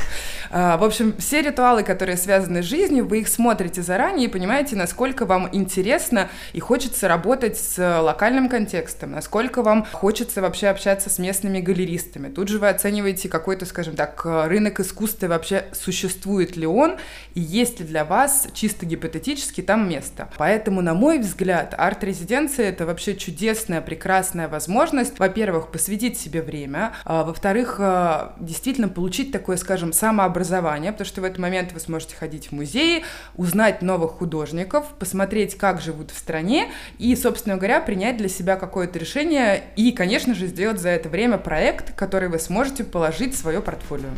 А, 0.50 0.76
в 0.76 0.84
общем, 0.84 1.14
все 1.18 1.40
ритуалы, 1.40 1.84
которые 1.84 2.18
связаны 2.18 2.62
с 2.62 2.66
жизнью, 2.66 3.06
вы 3.06 3.20
их 3.20 3.28
смотрите 3.28 3.80
заранее 3.80 4.28
и 4.28 4.30
понимаете, 4.30 4.76
насколько 4.76 5.25
вам 5.25 5.48
интересно 5.52 6.28
и 6.52 6.60
хочется 6.60 7.08
работать 7.08 7.56
с 7.56 7.78
локальным 8.02 8.50
контекстом, 8.50 9.12
насколько 9.12 9.62
вам 9.62 9.86
хочется 9.90 10.42
вообще 10.42 10.68
общаться 10.68 11.08
с 11.08 11.18
местными 11.18 11.60
галеристами. 11.60 12.28
Тут 12.28 12.48
же 12.48 12.58
вы 12.58 12.68
оцениваете 12.68 13.30
какой-то, 13.30 13.64
скажем 13.64 13.96
так, 13.96 14.26
рынок 14.26 14.80
искусства, 14.80 15.28
вообще 15.28 15.64
существует 15.72 16.56
ли 16.56 16.66
он, 16.66 16.96
и 17.32 17.40
есть 17.40 17.80
ли 17.80 17.86
для 17.86 18.04
вас 18.04 18.48
чисто 18.52 18.84
гипотетически 18.84 19.62
там 19.62 19.88
место. 19.88 20.28
Поэтому, 20.36 20.82
на 20.82 20.92
мой 20.92 21.20
взгляд, 21.20 21.75
арт-резиденция— 21.78 22.68
это 22.68 22.84
вообще 22.84 23.16
чудесная, 23.16 23.80
прекрасная 23.80 24.46
возможность, 24.46 25.18
во-первых, 25.18 25.68
посвятить 25.68 26.18
себе 26.18 26.42
время, 26.42 26.92
а, 27.06 27.25
во-вторых, 27.25 27.45
во-вторых, 27.46 27.76
э, 27.78 28.30
действительно 28.40 28.88
получить 28.88 29.30
такое, 29.30 29.56
скажем, 29.56 29.92
самообразование, 29.92 30.90
потому 30.90 31.06
что 31.06 31.20
в 31.20 31.24
этот 31.24 31.38
момент 31.38 31.72
вы 31.72 31.78
сможете 31.78 32.16
ходить 32.16 32.48
в 32.48 32.52
музеи, 32.52 33.04
узнать 33.36 33.82
новых 33.82 34.12
художников, 34.12 34.86
посмотреть, 34.98 35.56
как 35.56 35.80
живут 35.80 36.10
в 36.10 36.18
стране, 36.18 36.72
и, 36.98 37.14
собственно 37.14 37.56
говоря, 37.56 37.80
принять 37.80 38.16
для 38.16 38.28
себя 38.28 38.56
какое-то 38.56 38.98
решение 38.98 39.62
и, 39.76 39.92
конечно 39.92 40.34
же, 40.34 40.48
сделать 40.48 40.80
за 40.80 40.88
это 40.88 41.08
время 41.08 41.38
проект, 41.38 41.94
который 41.94 42.28
вы 42.28 42.40
сможете 42.40 42.82
положить 42.82 43.34
в 43.34 43.38
свое 43.38 43.60
портфолио. 43.60 44.10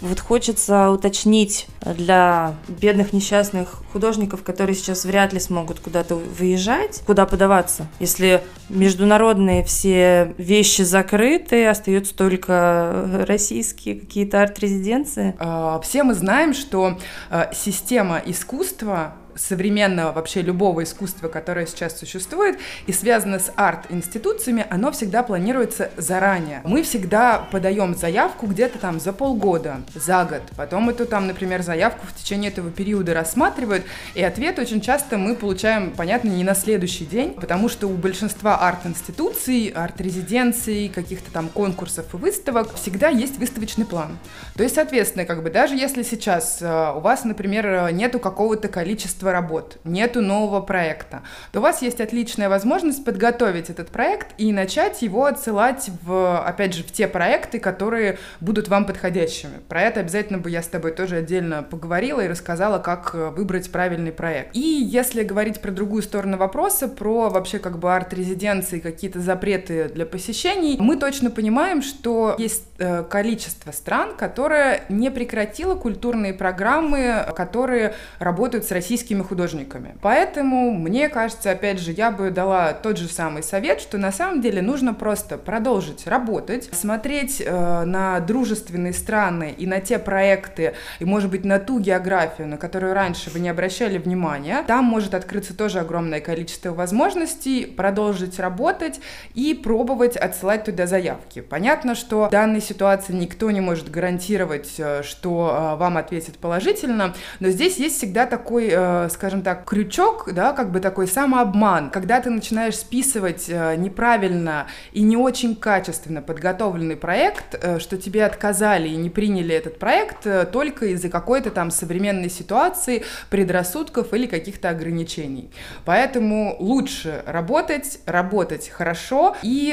Вот 0.00 0.18
хочется 0.18 0.90
уточнить 0.90 1.68
для 1.84 2.54
бедных 2.66 3.12
несчастных 3.12 3.82
художников, 3.92 4.42
которые 4.42 4.74
сейчас 4.74 5.04
вряд 5.04 5.32
ли 5.32 5.38
смогут 5.38 5.78
куда-то 5.78 6.16
выезжать, 6.16 7.02
куда 7.06 7.24
подаваться. 7.24 7.86
Если 8.00 8.42
международные 8.68 9.62
все 9.64 10.34
вещи 10.38 10.82
закрыты, 10.82 11.66
остаются 11.66 12.16
только 12.16 13.24
российские 13.28 14.00
какие-то 14.00 14.42
арт-резиденции. 14.42 15.36
А, 15.38 15.80
все 15.80 16.02
мы 16.02 16.14
знаем, 16.14 16.52
что 16.52 16.98
а, 17.30 17.50
система 17.54 18.20
искусства 18.24 19.14
современного 19.36 20.12
вообще 20.12 20.42
любого 20.42 20.82
искусства, 20.82 21.28
которое 21.28 21.66
сейчас 21.66 21.98
существует 21.98 22.58
и 22.86 22.92
связано 22.92 23.38
с 23.38 23.52
арт-институциями, 23.56 24.66
оно 24.70 24.92
всегда 24.92 25.22
планируется 25.22 25.90
заранее. 25.96 26.60
Мы 26.64 26.82
всегда 26.82 27.46
подаем 27.50 27.94
заявку 27.94 28.46
где-то 28.46 28.78
там 28.78 29.00
за 29.00 29.12
полгода, 29.12 29.80
за 29.94 30.24
год. 30.24 30.42
Потом 30.56 30.90
эту 30.90 31.06
там, 31.06 31.26
например, 31.26 31.62
заявку 31.62 32.06
в 32.06 32.14
течение 32.14 32.50
этого 32.50 32.70
периода 32.70 33.14
рассматривают, 33.14 33.84
и 34.14 34.22
ответ 34.22 34.58
очень 34.58 34.80
часто 34.80 35.18
мы 35.18 35.34
получаем, 35.34 35.92
понятно, 35.96 36.28
не 36.28 36.44
на 36.44 36.54
следующий 36.54 37.04
день, 37.04 37.34
потому 37.34 37.68
что 37.68 37.86
у 37.86 37.94
большинства 37.94 38.56
арт-институций, 38.56 39.68
арт-резиденций, 39.68 40.88
каких-то 40.88 41.30
там 41.30 41.48
конкурсов 41.48 42.12
и 42.14 42.16
выставок 42.16 42.74
всегда 42.74 43.08
есть 43.08 43.38
выставочный 43.38 43.84
план. 43.84 44.18
То 44.56 44.62
есть, 44.62 44.74
соответственно, 44.74 45.24
как 45.24 45.42
бы 45.42 45.50
даже 45.50 45.74
если 45.74 46.02
сейчас 46.02 46.58
э, 46.60 46.92
у 46.96 47.00
вас, 47.00 47.24
например, 47.24 47.92
нету 47.92 48.18
какого-то 48.18 48.68
количества 48.68 49.21
количество 49.22 49.32
работ, 49.32 49.78
нету 49.84 50.20
нового 50.20 50.60
проекта, 50.60 51.22
то 51.52 51.60
у 51.60 51.62
вас 51.62 51.82
есть 51.82 52.00
отличная 52.00 52.48
возможность 52.48 53.04
подготовить 53.04 53.70
этот 53.70 53.88
проект 53.88 54.28
и 54.38 54.52
начать 54.52 55.02
его 55.02 55.24
отсылать 55.24 55.90
в, 56.02 56.40
опять 56.44 56.74
же, 56.74 56.82
в 56.82 56.92
те 56.92 57.06
проекты, 57.06 57.58
которые 57.58 58.18
будут 58.40 58.68
вам 58.68 58.84
подходящими. 58.84 59.60
Про 59.68 59.82
это 59.82 60.00
обязательно 60.00 60.38
бы 60.38 60.50
я 60.50 60.62
с 60.62 60.66
тобой 60.66 60.92
тоже 60.92 61.16
отдельно 61.16 61.62
поговорила 61.62 62.20
и 62.20 62.28
рассказала, 62.28 62.78
как 62.78 63.14
э, 63.14 63.30
выбрать 63.30 63.70
правильный 63.70 64.12
проект. 64.12 64.56
И 64.56 64.60
если 64.60 65.22
говорить 65.22 65.60
про 65.60 65.70
другую 65.70 66.02
сторону 66.02 66.36
вопроса, 66.36 66.88
про 66.88 67.28
вообще 67.28 67.58
как 67.58 67.78
бы 67.78 67.94
арт-резиденции, 67.94 68.80
какие-то 68.80 69.20
запреты 69.20 69.88
для 69.94 70.06
посещений, 70.06 70.76
мы 70.78 70.96
точно 70.96 71.30
понимаем, 71.30 71.82
что 71.82 72.34
есть 72.38 72.64
э, 72.78 73.04
количество 73.04 73.72
стран, 73.72 74.16
которое 74.16 74.82
не 74.88 75.10
прекратило 75.10 75.74
культурные 75.74 76.34
программы, 76.34 77.26
которые 77.36 77.94
работают 78.18 78.64
с 78.64 78.70
российскими 78.72 79.11
российскими 79.12 79.22
художниками. 79.22 79.96
Поэтому, 80.00 80.72
мне 80.72 81.08
кажется, 81.08 81.50
опять 81.50 81.78
же, 81.78 81.92
я 81.92 82.10
бы 82.10 82.30
дала 82.30 82.72
тот 82.72 82.98
же 82.98 83.08
самый 83.08 83.42
совет, 83.42 83.80
что 83.80 83.98
на 83.98 84.12
самом 84.12 84.40
деле 84.40 84.62
нужно 84.62 84.94
просто 84.94 85.38
продолжить 85.38 86.06
работать, 86.06 86.68
смотреть 86.72 87.42
э, 87.44 87.84
на 87.84 88.20
дружественные 88.20 88.92
страны 88.92 89.54
и 89.56 89.66
на 89.66 89.80
те 89.80 89.98
проекты, 89.98 90.74
и, 91.00 91.04
может 91.04 91.30
быть, 91.30 91.44
на 91.44 91.58
ту 91.58 91.78
географию, 91.78 92.48
на 92.48 92.56
которую 92.56 92.94
раньше 92.94 93.30
вы 93.30 93.40
не 93.40 93.48
обращали 93.48 93.98
внимания. 93.98 94.64
Там 94.66 94.84
может 94.84 95.14
открыться 95.14 95.56
тоже 95.56 95.80
огромное 95.80 96.20
количество 96.20 96.70
возможностей 96.70 97.66
продолжить 97.66 98.38
работать 98.38 99.00
и 99.34 99.54
пробовать 99.54 100.16
отсылать 100.16 100.64
туда 100.64 100.86
заявки. 100.86 101.40
Понятно, 101.40 101.94
что 101.94 102.26
в 102.26 102.30
данной 102.30 102.60
ситуации 102.60 103.12
никто 103.12 103.50
не 103.50 103.60
может 103.60 103.90
гарантировать, 103.90 104.74
э, 104.78 105.02
что 105.02 105.74
э, 105.74 105.76
вам 105.78 105.96
ответят 105.96 106.36
положительно, 106.38 107.14
но 107.40 107.48
здесь 107.48 107.76
есть 107.78 107.98
всегда 107.98 108.26
такой 108.26 108.68
э, 108.70 109.01
Э, 109.02 109.08
скажем 109.08 109.42
так, 109.42 109.64
крючок, 109.64 110.32
да, 110.32 110.52
как 110.52 110.70
бы 110.70 110.80
такой 110.80 111.06
самообман, 111.06 111.90
когда 111.90 112.20
ты 112.20 112.30
начинаешь 112.30 112.76
списывать 112.76 113.46
э, 113.48 113.76
неправильно 113.76 114.66
и 114.92 115.02
не 115.02 115.16
очень 115.16 115.56
качественно 115.56 116.22
подготовленный 116.22 116.96
проект, 116.96 117.54
э, 117.60 117.78
что 117.78 117.96
тебе 117.96 118.24
отказали 118.24 118.88
и 118.88 118.96
не 118.96 119.10
приняли 119.10 119.54
этот 119.54 119.78
проект 119.78 120.26
только 120.52 120.86
из-за 120.86 121.08
какой-то 121.08 121.50
там 121.50 121.70
современной 121.70 122.30
ситуации, 122.30 123.04
предрассудков 123.30 124.12
или 124.14 124.26
каких-то 124.26 124.70
ограничений. 124.70 125.50
Поэтому 125.84 126.56
лучше 126.58 127.22
работать, 127.26 128.00
работать 128.06 128.68
хорошо 128.68 129.36
и, 129.42 129.70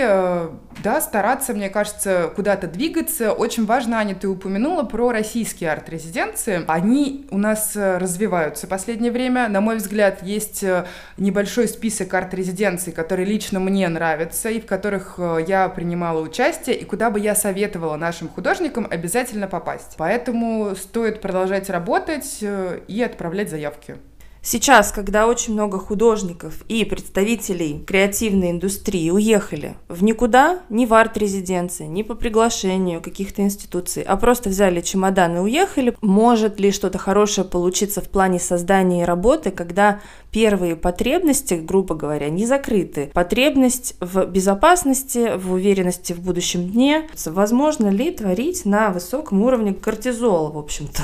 да, 0.84 1.02
стараться, 1.02 1.54
мне 1.54 1.70
кажется, 1.70 2.32
куда-то 2.36 2.68
двигаться. 2.68 3.34
Очень 3.34 3.66
важно, 3.66 3.98
Аня, 3.98 4.16
ты 4.16 4.28
упомянула 4.28 4.84
про 4.84 5.12
российские 5.12 5.72
арт-резиденции. 5.72 6.64
Они 6.68 7.28
у 7.32 7.38
нас 7.38 7.76
развиваются 7.76 8.68
последнее 8.68 9.12
время 9.12 9.19
время. 9.20 9.50
На 9.50 9.60
мой 9.60 9.76
взгляд, 9.76 10.24
есть 10.24 10.64
э, 10.64 10.86
небольшой 11.18 11.68
список 11.68 12.14
арт-резиденций, 12.14 12.94
которые 12.94 13.26
лично 13.26 13.60
мне 13.60 13.90
нравятся 13.90 14.50
и 14.50 14.62
в 14.62 14.66
которых 14.66 15.16
э, 15.18 15.40
я 15.46 15.68
принимала 15.68 16.22
участие, 16.22 16.78
и 16.78 16.86
куда 16.86 17.10
бы 17.10 17.20
я 17.20 17.36
советовала 17.36 17.98
нашим 17.98 18.30
художникам 18.30 18.88
обязательно 18.90 19.48
попасть. 19.48 19.96
Поэтому 19.98 20.74
стоит 20.76 21.20
продолжать 21.20 21.70
работать 21.70 22.38
э, 22.42 22.80
и 22.88 23.02
отправлять 23.02 23.50
заявки. 23.50 23.98
Сейчас, 24.42 24.92
когда 24.92 25.28
очень 25.28 25.54
много 25.54 25.80
художников 25.80 26.64
и 26.70 26.86
представителей 26.86 27.84
креативной 27.86 28.52
индустрии 28.52 29.10
уехали 29.10 29.76
в 29.90 30.02
никуда, 30.02 30.60
ни 30.70 30.86
в 30.86 30.94
арт-резиденции, 30.94 31.84
ни 31.84 32.04
по 32.04 32.16
приглашению 32.16 33.02
каких-то 33.02 33.42
институций, 33.42 34.02
а 34.04 34.16
просто 34.16 34.50
взяли 34.50 34.80
чемодан 34.80 35.38
и 35.38 35.40
уехали, 35.40 35.96
может 36.02 36.60
ли 36.60 36.72
что-то 36.72 36.98
хорошее 36.98 37.46
получиться 37.46 38.02
в 38.02 38.10
плане 38.10 38.40
создания 38.40 39.04
работы, 39.04 39.52
когда 39.52 40.00
первые 40.32 40.76
потребности, 40.76 41.56
грубо 41.56 41.96
говоря, 41.96 42.30
не 42.30 42.46
закрыты. 42.46 43.12
Потребность 43.14 43.96
в 44.00 44.26
безопасности, 44.26 45.36
в 45.36 45.52
уверенности 45.54 46.14
в 46.14 46.22
будущем 46.22 46.70
дне. 46.70 47.10
Возможно 47.26 47.88
ли 47.88 48.12
творить 48.12 48.66
на 48.66 48.92
высоком 48.92 49.42
уровне 49.42 49.74
кортизола, 49.74 50.52
в 50.52 50.58
общем-то? 50.58 51.02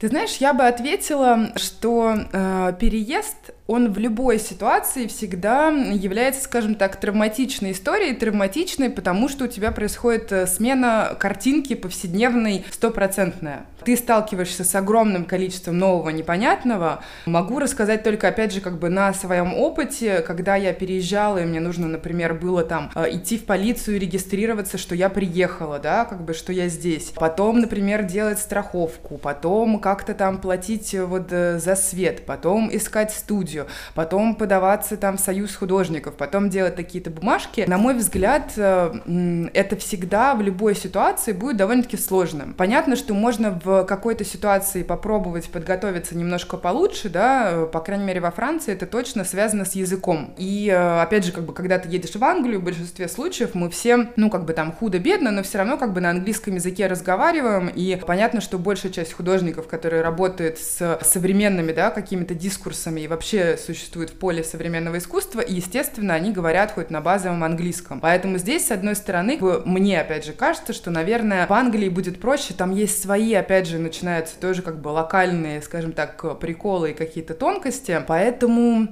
Ты 0.00 0.08
знаешь, 0.08 0.36
я 0.36 0.54
бы 0.54 0.64
ответила, 0.64 1.52
что 1.56 2.14
э, 2.32 2.45
переезд 2.78 3.55
он 3.66 3.92
в 3.92 3.98
любой 3.98 4.38
ситуации 4.38 5.06
всегда 5.06 5.68
является, 5.68 6.42
скажем 6.44 6.76
так, 6.76 6.96
травматичной 6.96 7.72
историей, 7.72 8.14
травматичной, 8.14 8.90
потому 8.90 9.28
что 9.28 9.44
у 9.44 9.48
тебя 9.48 9.72
происходит 9.72 10.30
э, 10.32 10.46
смена 10.46 11.16
картинки 11.18 11.74
повседневной 11.74 12.64
стопроцентная. 12.70 13.66
Ты 13.84 13.96
сталкиваешься 13.96 14.64
с 14.64 14.74
огромным 14.74 15.24
количеством 15.24 15.78
нового 15.78 16.10
непонятного. 16.10 17.04
Могу 17.26 17.58
рассказать 17.58 18.02
только, 18.02 18.28
опять 18.28 18.52
же, 18.52 18.60
как 18.60 18.78
бы 18.78 18.88
на 18.88 19.12
своем 19.12 19.54
опыте, 19.54 20.20
когда 20.22 20.56
я 20.56 20.72
переезжала, 20.72 21.38
и 21.38 21.44
мне 21.44 21.60
нужно, 21.60 21.88
например, 21.88 22.34
было 22.34 22.62
там 22.62 22.90
э, 22.94 23.16
идти 23.16 23.36
в 23.36 23.44
полицию 23.46 23.98
регистрироваться, 23.98 24.78
что 24.78 24.94
я 24.94 25.08
приехала, 25.08 25.80
да, 25.80 26.04
как 26.04 26.24
бы, 26.24 26.34
что 26.34 26.52
я 26.52 26.68
здесь. 26.68 27.12
Потом, 27.16 27.60
например, 27.60 28.04
делать 28.04 28.38
страховку, 28.38 29.18
потом 29.18 29.80
как-то 29.80 30.14
там 30.14 30.40
платить 30.40 30.94
э, 30.94 31.04
вот 31.04 31.30
за 31.30 31.74
свет, 31.76 32.26
потом 32.26 32.68
искать 32.74 33.12
студию, 33.12 33.55
студию, 33.56 33.66
потом 33.94 34.34
подаваться 34.34 34.96
там 34.96 35.16
в 35.16 35.20
союз 35.20 35.54
художников, 35.54 36.14
потом 36.14 36.50
делать 36.50 36.76
какие-то 36.76 37.10
бумажки. 37.10 37.64
На 37.66 37.78
мой 37.78 37.94
взгляд, 37.94 38.52
э, 38.56 39.48
это 39.54 39.76
всегда 39.76 40.34
в 40.34 40.42
любой 40.42 40.74
ситуации 40.74 41.32
будет 41.32 41.56
довольно-таки 41.56 41.96
сложным. 41.96 42.54
Понятно, 42.54 42.96
что 42.96 43.14
можно 43.14 43.58
в 43.64 43.84
какой-то 43.84 44.24
ситуации 44.24 44.82
попробовать 44.82 45.48
подготовиться 45.48 46.16
немножко 46.16 46.56
получше, 46.56 47.08
да, 47.08 47.50
э, 47.52 47.66
по 47.66 47.80
крайней 47.80 48.04
мере 48.04 48.20
во 48.20 48.30
Франции 48.30 48.72
это 48.72 48.86
точно 48.86 49.24
связано 49.24 49.64
с 49.64 49.72
языком. 49.72 50.34
И 50.36 50.68
э, 50.68 51.02
опять 51.02 51.24
же, 51.24 51.32
как 51.32 51.44
бы, 51.44 51.52
когда 51.52 51.78
ты 51.78 51.88
едешь 51.88 52.14
в 52.14 52.24
Англию, 52.24 52.60
в 52.60 52.64
большинстве 52.64 53.08
случаев 53.08 53.54
мы 53.54 53.70
все, 53.70 54.08
ну, 54.16 54.30
как 54.30 54.44
бы 54.44 54.52
там 54.52 54.72
худо-бедно, 54.72 55.30
но 55.30 55.42
все 55.42 55.58
равно 55.58 55.76
как 55.76 55.92
бы 55.92 56.00
на 56.00 56.10
английском 56.10 56.54
языке 56.54 56.86
разговариваем, 56.86 57.68
и 57.68 57.96
понятно, 58.06 58.40
что 58.40 58.58
большая 58.58 58.92
часть 58.92 59.12
художников, 59.12 59.68
которые 59.68 60.02
работают 60.02 60.58
с 60.58 60.98
современными, 61.02 61.72
да, 61.72 61.90
какими-то 61.90 62.34
дискурсами 62.34 63.02
и 63.02 63.08
вообще 63.08 63.45
существуют 63.56 64.10
в 64.10 64.14
поле 64.14 64.42
современного 64.42 64.98
искусства, 64.98 65.40
и, 65.40 65.54
естественно, 65.54 66.14
они 66.14 66.32
говорят 66.32 66.72
хоть 66.72 66.90
на 66.90 67.00
базовом 67.00 67.44
английском. 67.44 68.00
Поэтому 68.00 68.38
здесь, 68.38 68.66
с 68.66 68.70
одной 68.70 68.96
стороны, 68.96 69.38
мне, 69.64 70.00
опять 70.00 70.24
же, 70.24 70.32
кажется, 70.32 70.72
что, 70.72 70.90
наверное, 70.90 71.46
в 71.46 71.52
Англии 71.52 71.88
будет 71.88 72.20
проще, 72.20 72.54
там 72.54 72.74
есть 72.74 73.00
свои, 73.00 73.34
опять 73.34 73.68
же, 73.68 73.78
начинаются 73.78 74.38
тоже 74.40 74.62
как 74.62 74.80
бы 74.80 74.88
локальные, 74.88 75.62
скажем 75.62 75.92
так, 75.92 76.38
приколы 76.40 76.90
и 76.90 76.94
какие-то 76.94 77.34
тонкости, 77.34 78.02
поэтому 78.06 78.88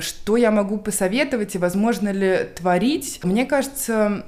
что 0.00 0.36
я 0.36 0.50
могу 0.50 0.78
посоветовать 0.78 1.54
и 1.54 1.58
возможно 1.58 2.10
ли 2.10 2.48
творить? 2.54 3.20
Мне 3.22 3.46
кажется, 3.46 4.24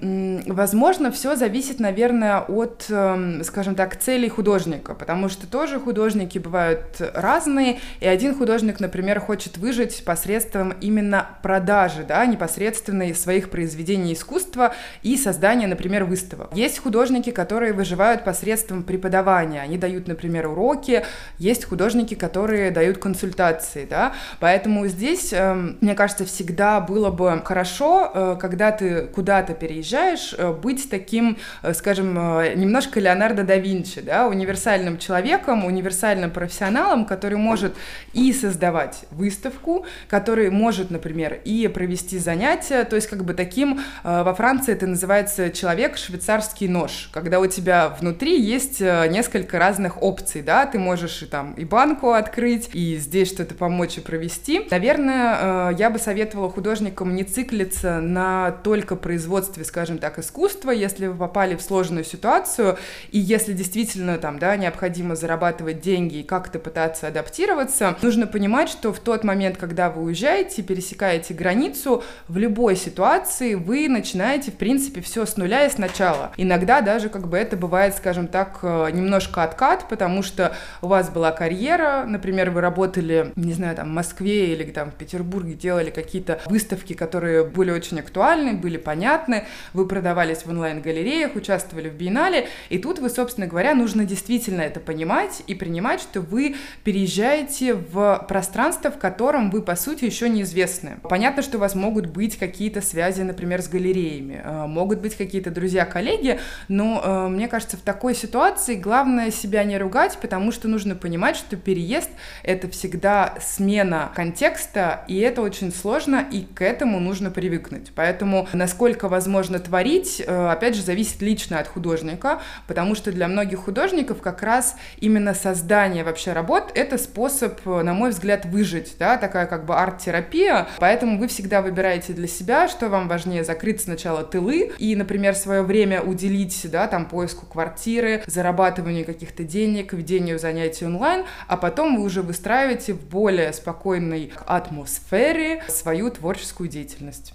возможно, 0.46 1.10
все 1.10 1.36
зависит, 1.36 1.80
наверное, 1.80 2.40
от, 2.40 2.86
эм, 2.88 3.42
скажем 3.44 3.74
так, 3.74 3.96
целей 3.96 4.28
художника, 4.28 4.94
потому 4.94 5.28
что 5.28 5.46
тоже 5.46 5.80
художники 5.80 6.38
бывают 6.38 7.00
разные, 7.14 7.78
и 8.00 8.06
один 8.06 8.34
художник, 8.34 8.80
например, 8.80 9.20
хочет 9.20 9.56
выжить 9.56 10.04
посредством 10.04 10.74
именно 10.80 11.26
продажи, 11.42 12.04
да, 12.06 12.24
непосредственно 12.26 13.12
своих 13.14 13.50
произведений 13.50 14.12
искусства 14.12 14.74
и 15.02 15.16
создания, 15.16 15.66
например, 15.66 16.04
выставок. 16.04 16.50
Есть 16.54 16.78
художники, 16.78 17.30
которые 17.30 17.72
выживают 17.72 18.24
посредством 18.24 18.82
преподавания, 18.82 19.60
они 19.60 19.78
дают, 19.78 20.08
например, 20.08 20.48
уроки, 20.48 21.04
есть 21.38 21.64
художники, 21.64 22.14
которые 22.14 22.70
дают 22.70 22.98
консультации, 22.98 23.86
да, 23.88 24.14
поэтому 24.40 24.86
здесь 24.86 25.32
э, 25.32 25.47
мне 25.54 25.94
кажется, 25.94 26.24
всегда 26.24 26.80
было 26.80 27.10
бы 27.10 27.42
хорошо, 27.44 28.10
э, 28.12 28.36
когда 28.40 28.72
ты 28.72 29.06
куда-то 29.06 29.54
переезжаешь, 29.54 30.34
э, 30.36 30.52
быть 30.52 30.88
таким, 30.90 31.38
э, 31.62 31.74
скажем, 31.74 32.14
немножко 32.56 33.00
Леонардо 33.00 33.42
да 33.42 33.56
Винчи, 33.56 34.00
да, 34.00 34.26
универсальным 34.26 34.98
человеком, 34.98 35.64
универсальным 35.64 36.30
профессионалом, 36.30 37.04
который 37.04 37.38
может 37.38 37.74
и 38.12 38.32
создавать 38.32 39.04
выставку, 39.10 39.86
который 40.08 40.50
может, 40.50 40.90
например, 40.90 41.40
и 41.44 41.68
провести 41.68 42.18
занятия, 42.18 42.84
то 42.84 42.96
есть 42.96 43.08
как 43.08 43.24
бы 43.24 43.34
таким, 43.34 43.80
во 44.02 44.34
Франции 44.34 44.72
это 44.72 44.86
называется 44.86 45.50
человек 45.50 45.96
швейцарский 45.96 46.68
нож, 46.68 47.10
когда 47.12 47.40
у 47.40 47.46
тебя 47.46 47.88
внутри 48.00 48.40
есть 48.40 48.80
несколько 48.80 49.58
разных 49.58 50.02
опций, 50.02 50.42
да, 50.42 50.66
ты 50.66 50.78
можешь 50.78 51.22
и 51.22 51.26
там 51.26 51.52
и 51.54 51.64
банку 51.64 52.12
открыть, 52.12 52.70
и 52.72 52.96
здесь 52.96 53.28
что-то 53.28 53.54
помочь 53.54 53.98
и 53.98 54.00
провести. 54.00 54.66
Наверное, 54.70 55.27
Э, 55.40 55.70
я 55.76 55.90
бы 55.90 55.98
советовала 55.98 56.50
художникам 56.50 57.14
не 57.14 57.24
циклиться 57.24 58.00
на 58.00 58.52
только 58.62 58.96
производстве, 58.96 59.64
скажем 59.64 59.98
так, 59.98 60.18
искусства, 60.18 60.70
если 60.70 61.06
вы 61.06 61.16
попали 61.16 61.56
в 61.56 61.62
сложную 61.62 62.04
ситуацию, 62.04 62.78
и 63.10 63.18
если 63.18 63.52
действительно 63.52 64.18
там, 64.18 64.38
да, 64.38 64.56
необходимо 64.56 65.16
зарабатывать 65.16 65.80
деньги 65.80 66.16
и 66.16 66.22
как-то 66.22 66.58
пытаться 66.58 67.08
адаптироваться, 67.08 67.96
нужно 68.02 68.26
понимать, 68.26 68.68
что 68.68 68.92
в 68.92 69.00
тот 69.00 69.24
момент, 69.24 69.56
когда 69.56 69.90
вы 69.90 70.02
уезжаете, 70.02 70.62
пересекаете 70.62 71.34
границу, 71.34 72.02
в 72.28 72.36
любой 72.36 72.76
ситуации 72.76 73.54
вы 73.54 73.88
начинаете, 73.88 74.50
в 74.50 74.56
принципе, 74.56 75.00
все 75.00 75.26
с 75.26 75.36
нуля 75.36 75.66
и 75.66 75.70
сначала. 75.70 76.32
Иногда 76.36 76.80
даже 76.80 77.08
как 77.08 77.28
бы 77.28 77.36
это 77.36 77.56
бывает, 77.56 77.94
скажем 77.96 78.28
так, 78.28 78.60
э, 78.62 78.90
немножко 78.92 79.42
откат, 79.42 79.88
потому 79.88 80.22
что 80.22 80.54
у 80.82 80.88
вас 80.88 81.10
была 81.10 81.32
карьера, 81.32 82.04
например, 82.06 82.50
вы 82.50 82.60
работали, 82.60 83.32
не 83.36 83.52
знаю, 83.52 83.76
там, 83.76 83.88
в 83.88 83.92
Москве 83.92 84.52
или 84.52 84.64
там 84.70 84.90
в 84.90 84.94
Петербурге, 84.94 85.17
Петербурге 85.18 85.54
делали 85.54 85.90
какие-то 85.90 86.40
выставки, 86.46 86.92
которые 86.92 87.44
были 87.44 87.72
очень 87.72 87.98
актуальны, 87.98 88.52
были 88.52 88.76
понятны, 88.76 89.46
вы 89.72 89.86
продавались 89.86 90.44
в 90.44 90.48
онлайн-галереях, 90.48 91.34
участвовали 91.34 91.88
в 91.88 91.94
биеннале, 91.94 92.46
и 92.68 92.78
тут 92.78 93.00
вы, 93.00 93.10
собственно 93.10 93.48
говоря, 93.48 93.74
нужно 93.74 94.04
действительно 94.04 94.60
это 94.60 94.78
понимать 94.78 95.42
и 95.48 95.54
принимать, 95.54 96.00
что 96.00 96.20
вы 96.20 96.54
переезжаете 96.84 97.74
в 97.74 98.24
пространство, 98.28 98.92
в 98.92 98.98
котором 98.98 99.50
вы, 99.50 99.62
по 99.62 99.74
сути, 99.74 100.04
еще 100.04 100.28
неизвестны. 100.28 100.98
Понятно, 101.02 101.42
что 101.42 101.58
у 101.58 101.60
вас 101.60 101.74
могут 101.74 102.06
быть 102.06 102.38
какие-то 102.38 102.80
связи, 102.80 103.22
например, 103.22 103.60
с 103.60 103.68
галереями, 103.68 104.40
э, 104.44 104.66
могут 104.66 105.00
быть 105.00 105.16
какие-то 105.16 105.50
друзья-коллеги, 105.50 106.38
но 106.68 107.02
э, 107.04 107.28
мне 107.28 107.48
кажется, 107.48 107.76
в 107.76 107.80
такой 107.80 108.14
ситуации 108.14 108.76
главное 108.76 109.32
себя 109.32 109.64
не 109.64 109.78
ругать, 109.78 110.16
потому 110.20 110.52
что 110.52 110.68
нужно 110.68 110.94
понимать, 110.94 111.34
что 111.34 111.56
переезд— 111.56 112.10
это 112.44 112.68
всегда 112.70 113.34
смена 113.40 114.12
контекста 114.14 115.04
и 115.08 115.18
это 115.20 115.40
очень 115.40 115.72
сложно, 115.72 116.24
и 116.30 116.42
к 116.42 116.62
этому 116.62 117.00
нужно 117.00 117.30
привыкнуть. 117.30 117.92
Поэтому, 117.94 118.46
насколько 118.52 119.08
возможно 119.08 119.58
творить, 119.58 120.22
э, 120.24 120.48
опять 120.48 120.76
же, 120.76 120.82
зависит 120.82 121.22
лично 121.22 121.58
от 121.58 121.66
художника, 121.66 122.40
потому 122.66 122.94
что 122.94 123.10
для 123.10 123.26
многих 123.26 123.60
художников 123.60 124.20
как 124.20 124.42
раз 124.42 124.76
именно 125.00 125.32
создание 125.34 126.04
вообще 126.04 126.32
работ— 126.32 126.70
это 126.74 126.98
способ, 126.98 127.58
э, 127.66 127.82
на 127.82 127.94
мой 127.94 128.10
взгляд, 128.10 128.44
выжить, 128.44 128.96
да, 128.98 129.16
такая 129.16 129.46
как 129.46 129.64
бы 129.64 129.74
арт-терапия, 129.74 130.68
поэтому 130.78 131.18
вы 131.18 131.28
всегда 131.28 131.62
выбираете 131.62 132.12
для 132.12 132.28
себя, 132.28 132.68
что 132.68 132.88
вам 132.90 133.08
важнее, 133.08 133.44
закрыть 133.44 133.80
сначала 133.80 134.22
тылы 134.22 134.72
и, 134.78 134.94
например, 134.94 135.34
свое 135.34 135.62
время 135.62 136.02
уделить, 136.02 136.66
да, 136.70 136.86
там, 136.86 137.06
поиску 137.06 137.46
квартиры, 137.46 138.22
зарабатыванию 138.26 139.06
каких-то 139.06 139.42
денег, 139.42 139.94
ведению 139.94 140.38
занятий 140.38 140.84
онлайн, 140.84 141.24
а 141.46 141.56
потом 141.56 141.96
вы 141.96 142.02
уже 142.02 142.20
выстраиваете 142.20 142.92
в 142.92 143.08
более 143.08 143.54
спокойной 143.54 144.32
атмосфере 144.46 144.97
сфере 144.98 145.62
свою 145.68 146.10
творческую 146.10 146.68
деятельность. 146.68 147.32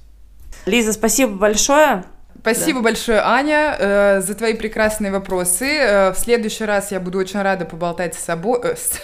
Лиза, 0.65 0.93
спасибо 0.93 1.33
большое. 1.33 2.05
Спасибо 2.39 2.79
да. 2.79 2.83
большое, 2.83 3.19
Аня, 3.19 3.75
э, 3.79 4.21
за 4.21 4.35
твои 4.35 4.53
прекрасные 4.53 5.11
вопросы. 5.11 5.65
Э, 5.65 6.11
в 6.11 6.17
следующий 6.17 6.65
раз 6.65 6.91
я 6.91 6.99
буду 6.99 7.17
очень 7.17 7.41
рада 7.41 7.65
поболтать 7.65 8.13
с 8.15 8.19
собой. 8.19 8.59
Э, 8.63 8.75
с... 8.75 8.99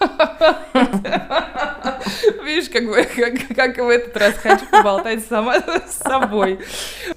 Видишь, 2.44 2.70
как, 2.70 2.86
бы, 2.86 3.04
как, 3.04 3.34
как 3.56 3.78
в 3.78 3.88
этот 3.88 4.16
раз 4.16 4.34
хочу 4.34 4.66
поболтать 4.70 5.26
сама 5.26 5.60
с 5.60 6.02
собой. 6.02 6.60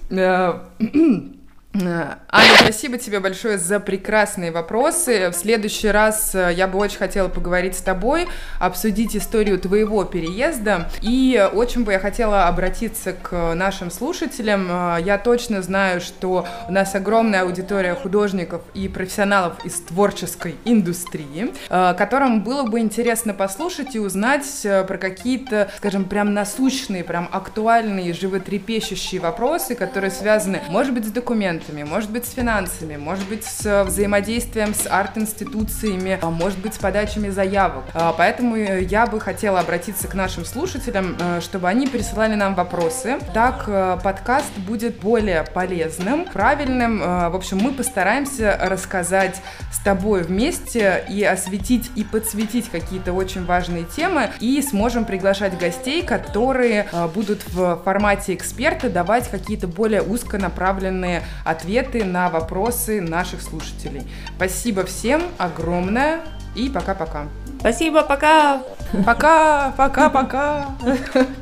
Э, 1.81 2.15
Аня, 2.29 2.49
спасибо 2.59 2.97
тебе 2.97 3.19
большое 3.19 3.57
за 3.57 3.79
прекрасные 3.79 4.51
вопросы. 4.51 5.29
В 5.29 5.33
следующий 5.33 5.89
раз 5.89 6.33
э, 6.33 6.53
я 6.53 6.67
бы 6.67 6.79
очень 6.79 6.97
хотела 6.97 7.27
поговорить 7.27 7.75
с 7.75 7.81
тобой, 7.81 8.27
обсудить 8.59 9.15
историю 9.15 9.59
твоего 9.59 10.03
переезда. 10.03 10.89
И 11.01 11.49
очень 11.53 11.83
бы 11.83 11.91
я 11.91 11.99
хотела 11.99 12.47
обратиться 12.47 13.13
к 13.13 13.53
нашим 13.53 13.91
слушателям. 13.91 14.67
Э, 14.69 14.97
я 15.01 15.17
точно 15.17 15.61
знаю, 15.61 16.01
что 16.01 16.47
у 16.67 16.71
нас 16.71 16.95
огромная 16.95 17.43
аудитория 17.43 17.93
художников 17.93 18.61
и 18.73 18.87
профессионалов 18.87 19.63
из 19.65 19.79
творческой 19.81 20.55
индустрии, 20.65 21.53
которым 21.69 22.43
было 22.43 22.63
бы 22.63 22.79
интересно 22.79 23.33
послушать 23.33 23.95
и 23.95 23.99
узнать 23.99 24.45
про 24.87 24.97
какие-то, 24.97 25.69
скажем, 25.77 26.05
прям 26.05 26.33
насущные, 26.33 27.03
прям 27.03 27.29
актуальные, 27.31 28.13
животрепещущие 28.13 29.21
вопросы, 29.21 29.75
которые 29.75 30.11
связаны, 30.11 30.61
может 30.69 30.93
быть, 30.93 31.05
с 31.05 31.11
документами, 31.11 31.66
документами, 31.67 31.83
может 31.83 32.11
быть, 32.11 32.25
с 32.25 32.31
финансами, 32.33 32.97
может 32.97 33.27
быть, 33.27 33.43
с 33.43 33.83
взаимодействием 33.83 34.73
с 34.73 34.87
арт-институциями, 34.87 36.17
а 36.21 36.29
может 36.29 36.59
быть, 36.59 36.73
с 36.73 36.77
подачами 36.77 37.29
заявок. 37.29 37.83
А, 37.93 38.13
поэтому 38.17 38.55
я 38.55 39.05
бы 39.05 39.19
хотела 39.19 39.59
обратиться 39.59 40.07
к 40.07 40.13
нашим 40.13 40.45
слушателям, 40.45 41.15
э, 41.19 41.41
чтобы 41.41 41.67
они 41.67 41.87
присылали 41.87 42.35
нам 42.35 42.55
вопросы. 42.55 43.17
Так 43.33 43.65
э, 43.67 43.97
подкаст 44.03 44.51
будет 44.57 44.99
более 44.99 45.43
полезным, 45.43 46.25
правильным. 46.25 47.01
Э, 47.01 47.29
в 47.29 47.35
общем, 47.35 47.57
мы 47.57 47.71
постараемся 47.71 48.57
рассказать 48.61 49.41
с 49.71 49.79
тобой 49.79 50.23
вместе 50.23 51.05
и 51.09 51.23
осветить 51.23 51.91
и 51.95 52.03
подсветить 52.03 52.69
какие-то 52.69 53.13
очень 53.13 53.45
важные 53.45 53.83
темы 53.83 54.29
и 54.39 54.61
сможем 54.61 55.05
приглашать 55.05 55.57
гостей, 55.57 56.03
которые 56.03 56.87
будут 57.13 57.47
в 57.49 57.81
формате 57.83 58.33
эксперта 58.33 58.89
давать 58.89 59.29
какие-то 59.29 59.67
более 59.67 60.01
узконаправленные 60.01 61.23
ответы 61.57 62.03
на 62.03 62.29
вопросы 62.29 63.01
наших 63.01 63.41
слушателей. 63.41 64.03
Спасибо 64.35 64.85
всем 64.85 65.23
огромное 65.37 66.19
и 66.55 66.69
пока-пока. 66.69 67.25
Спасибо, 67.59 68.03
пока. 68.03 68.61
Пока, 69.05 69.73
пока, 69.75 70.09
пока. 70.09 70.65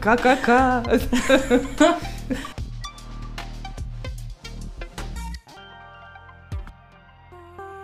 Ка-ка-ка. 0.01 0.83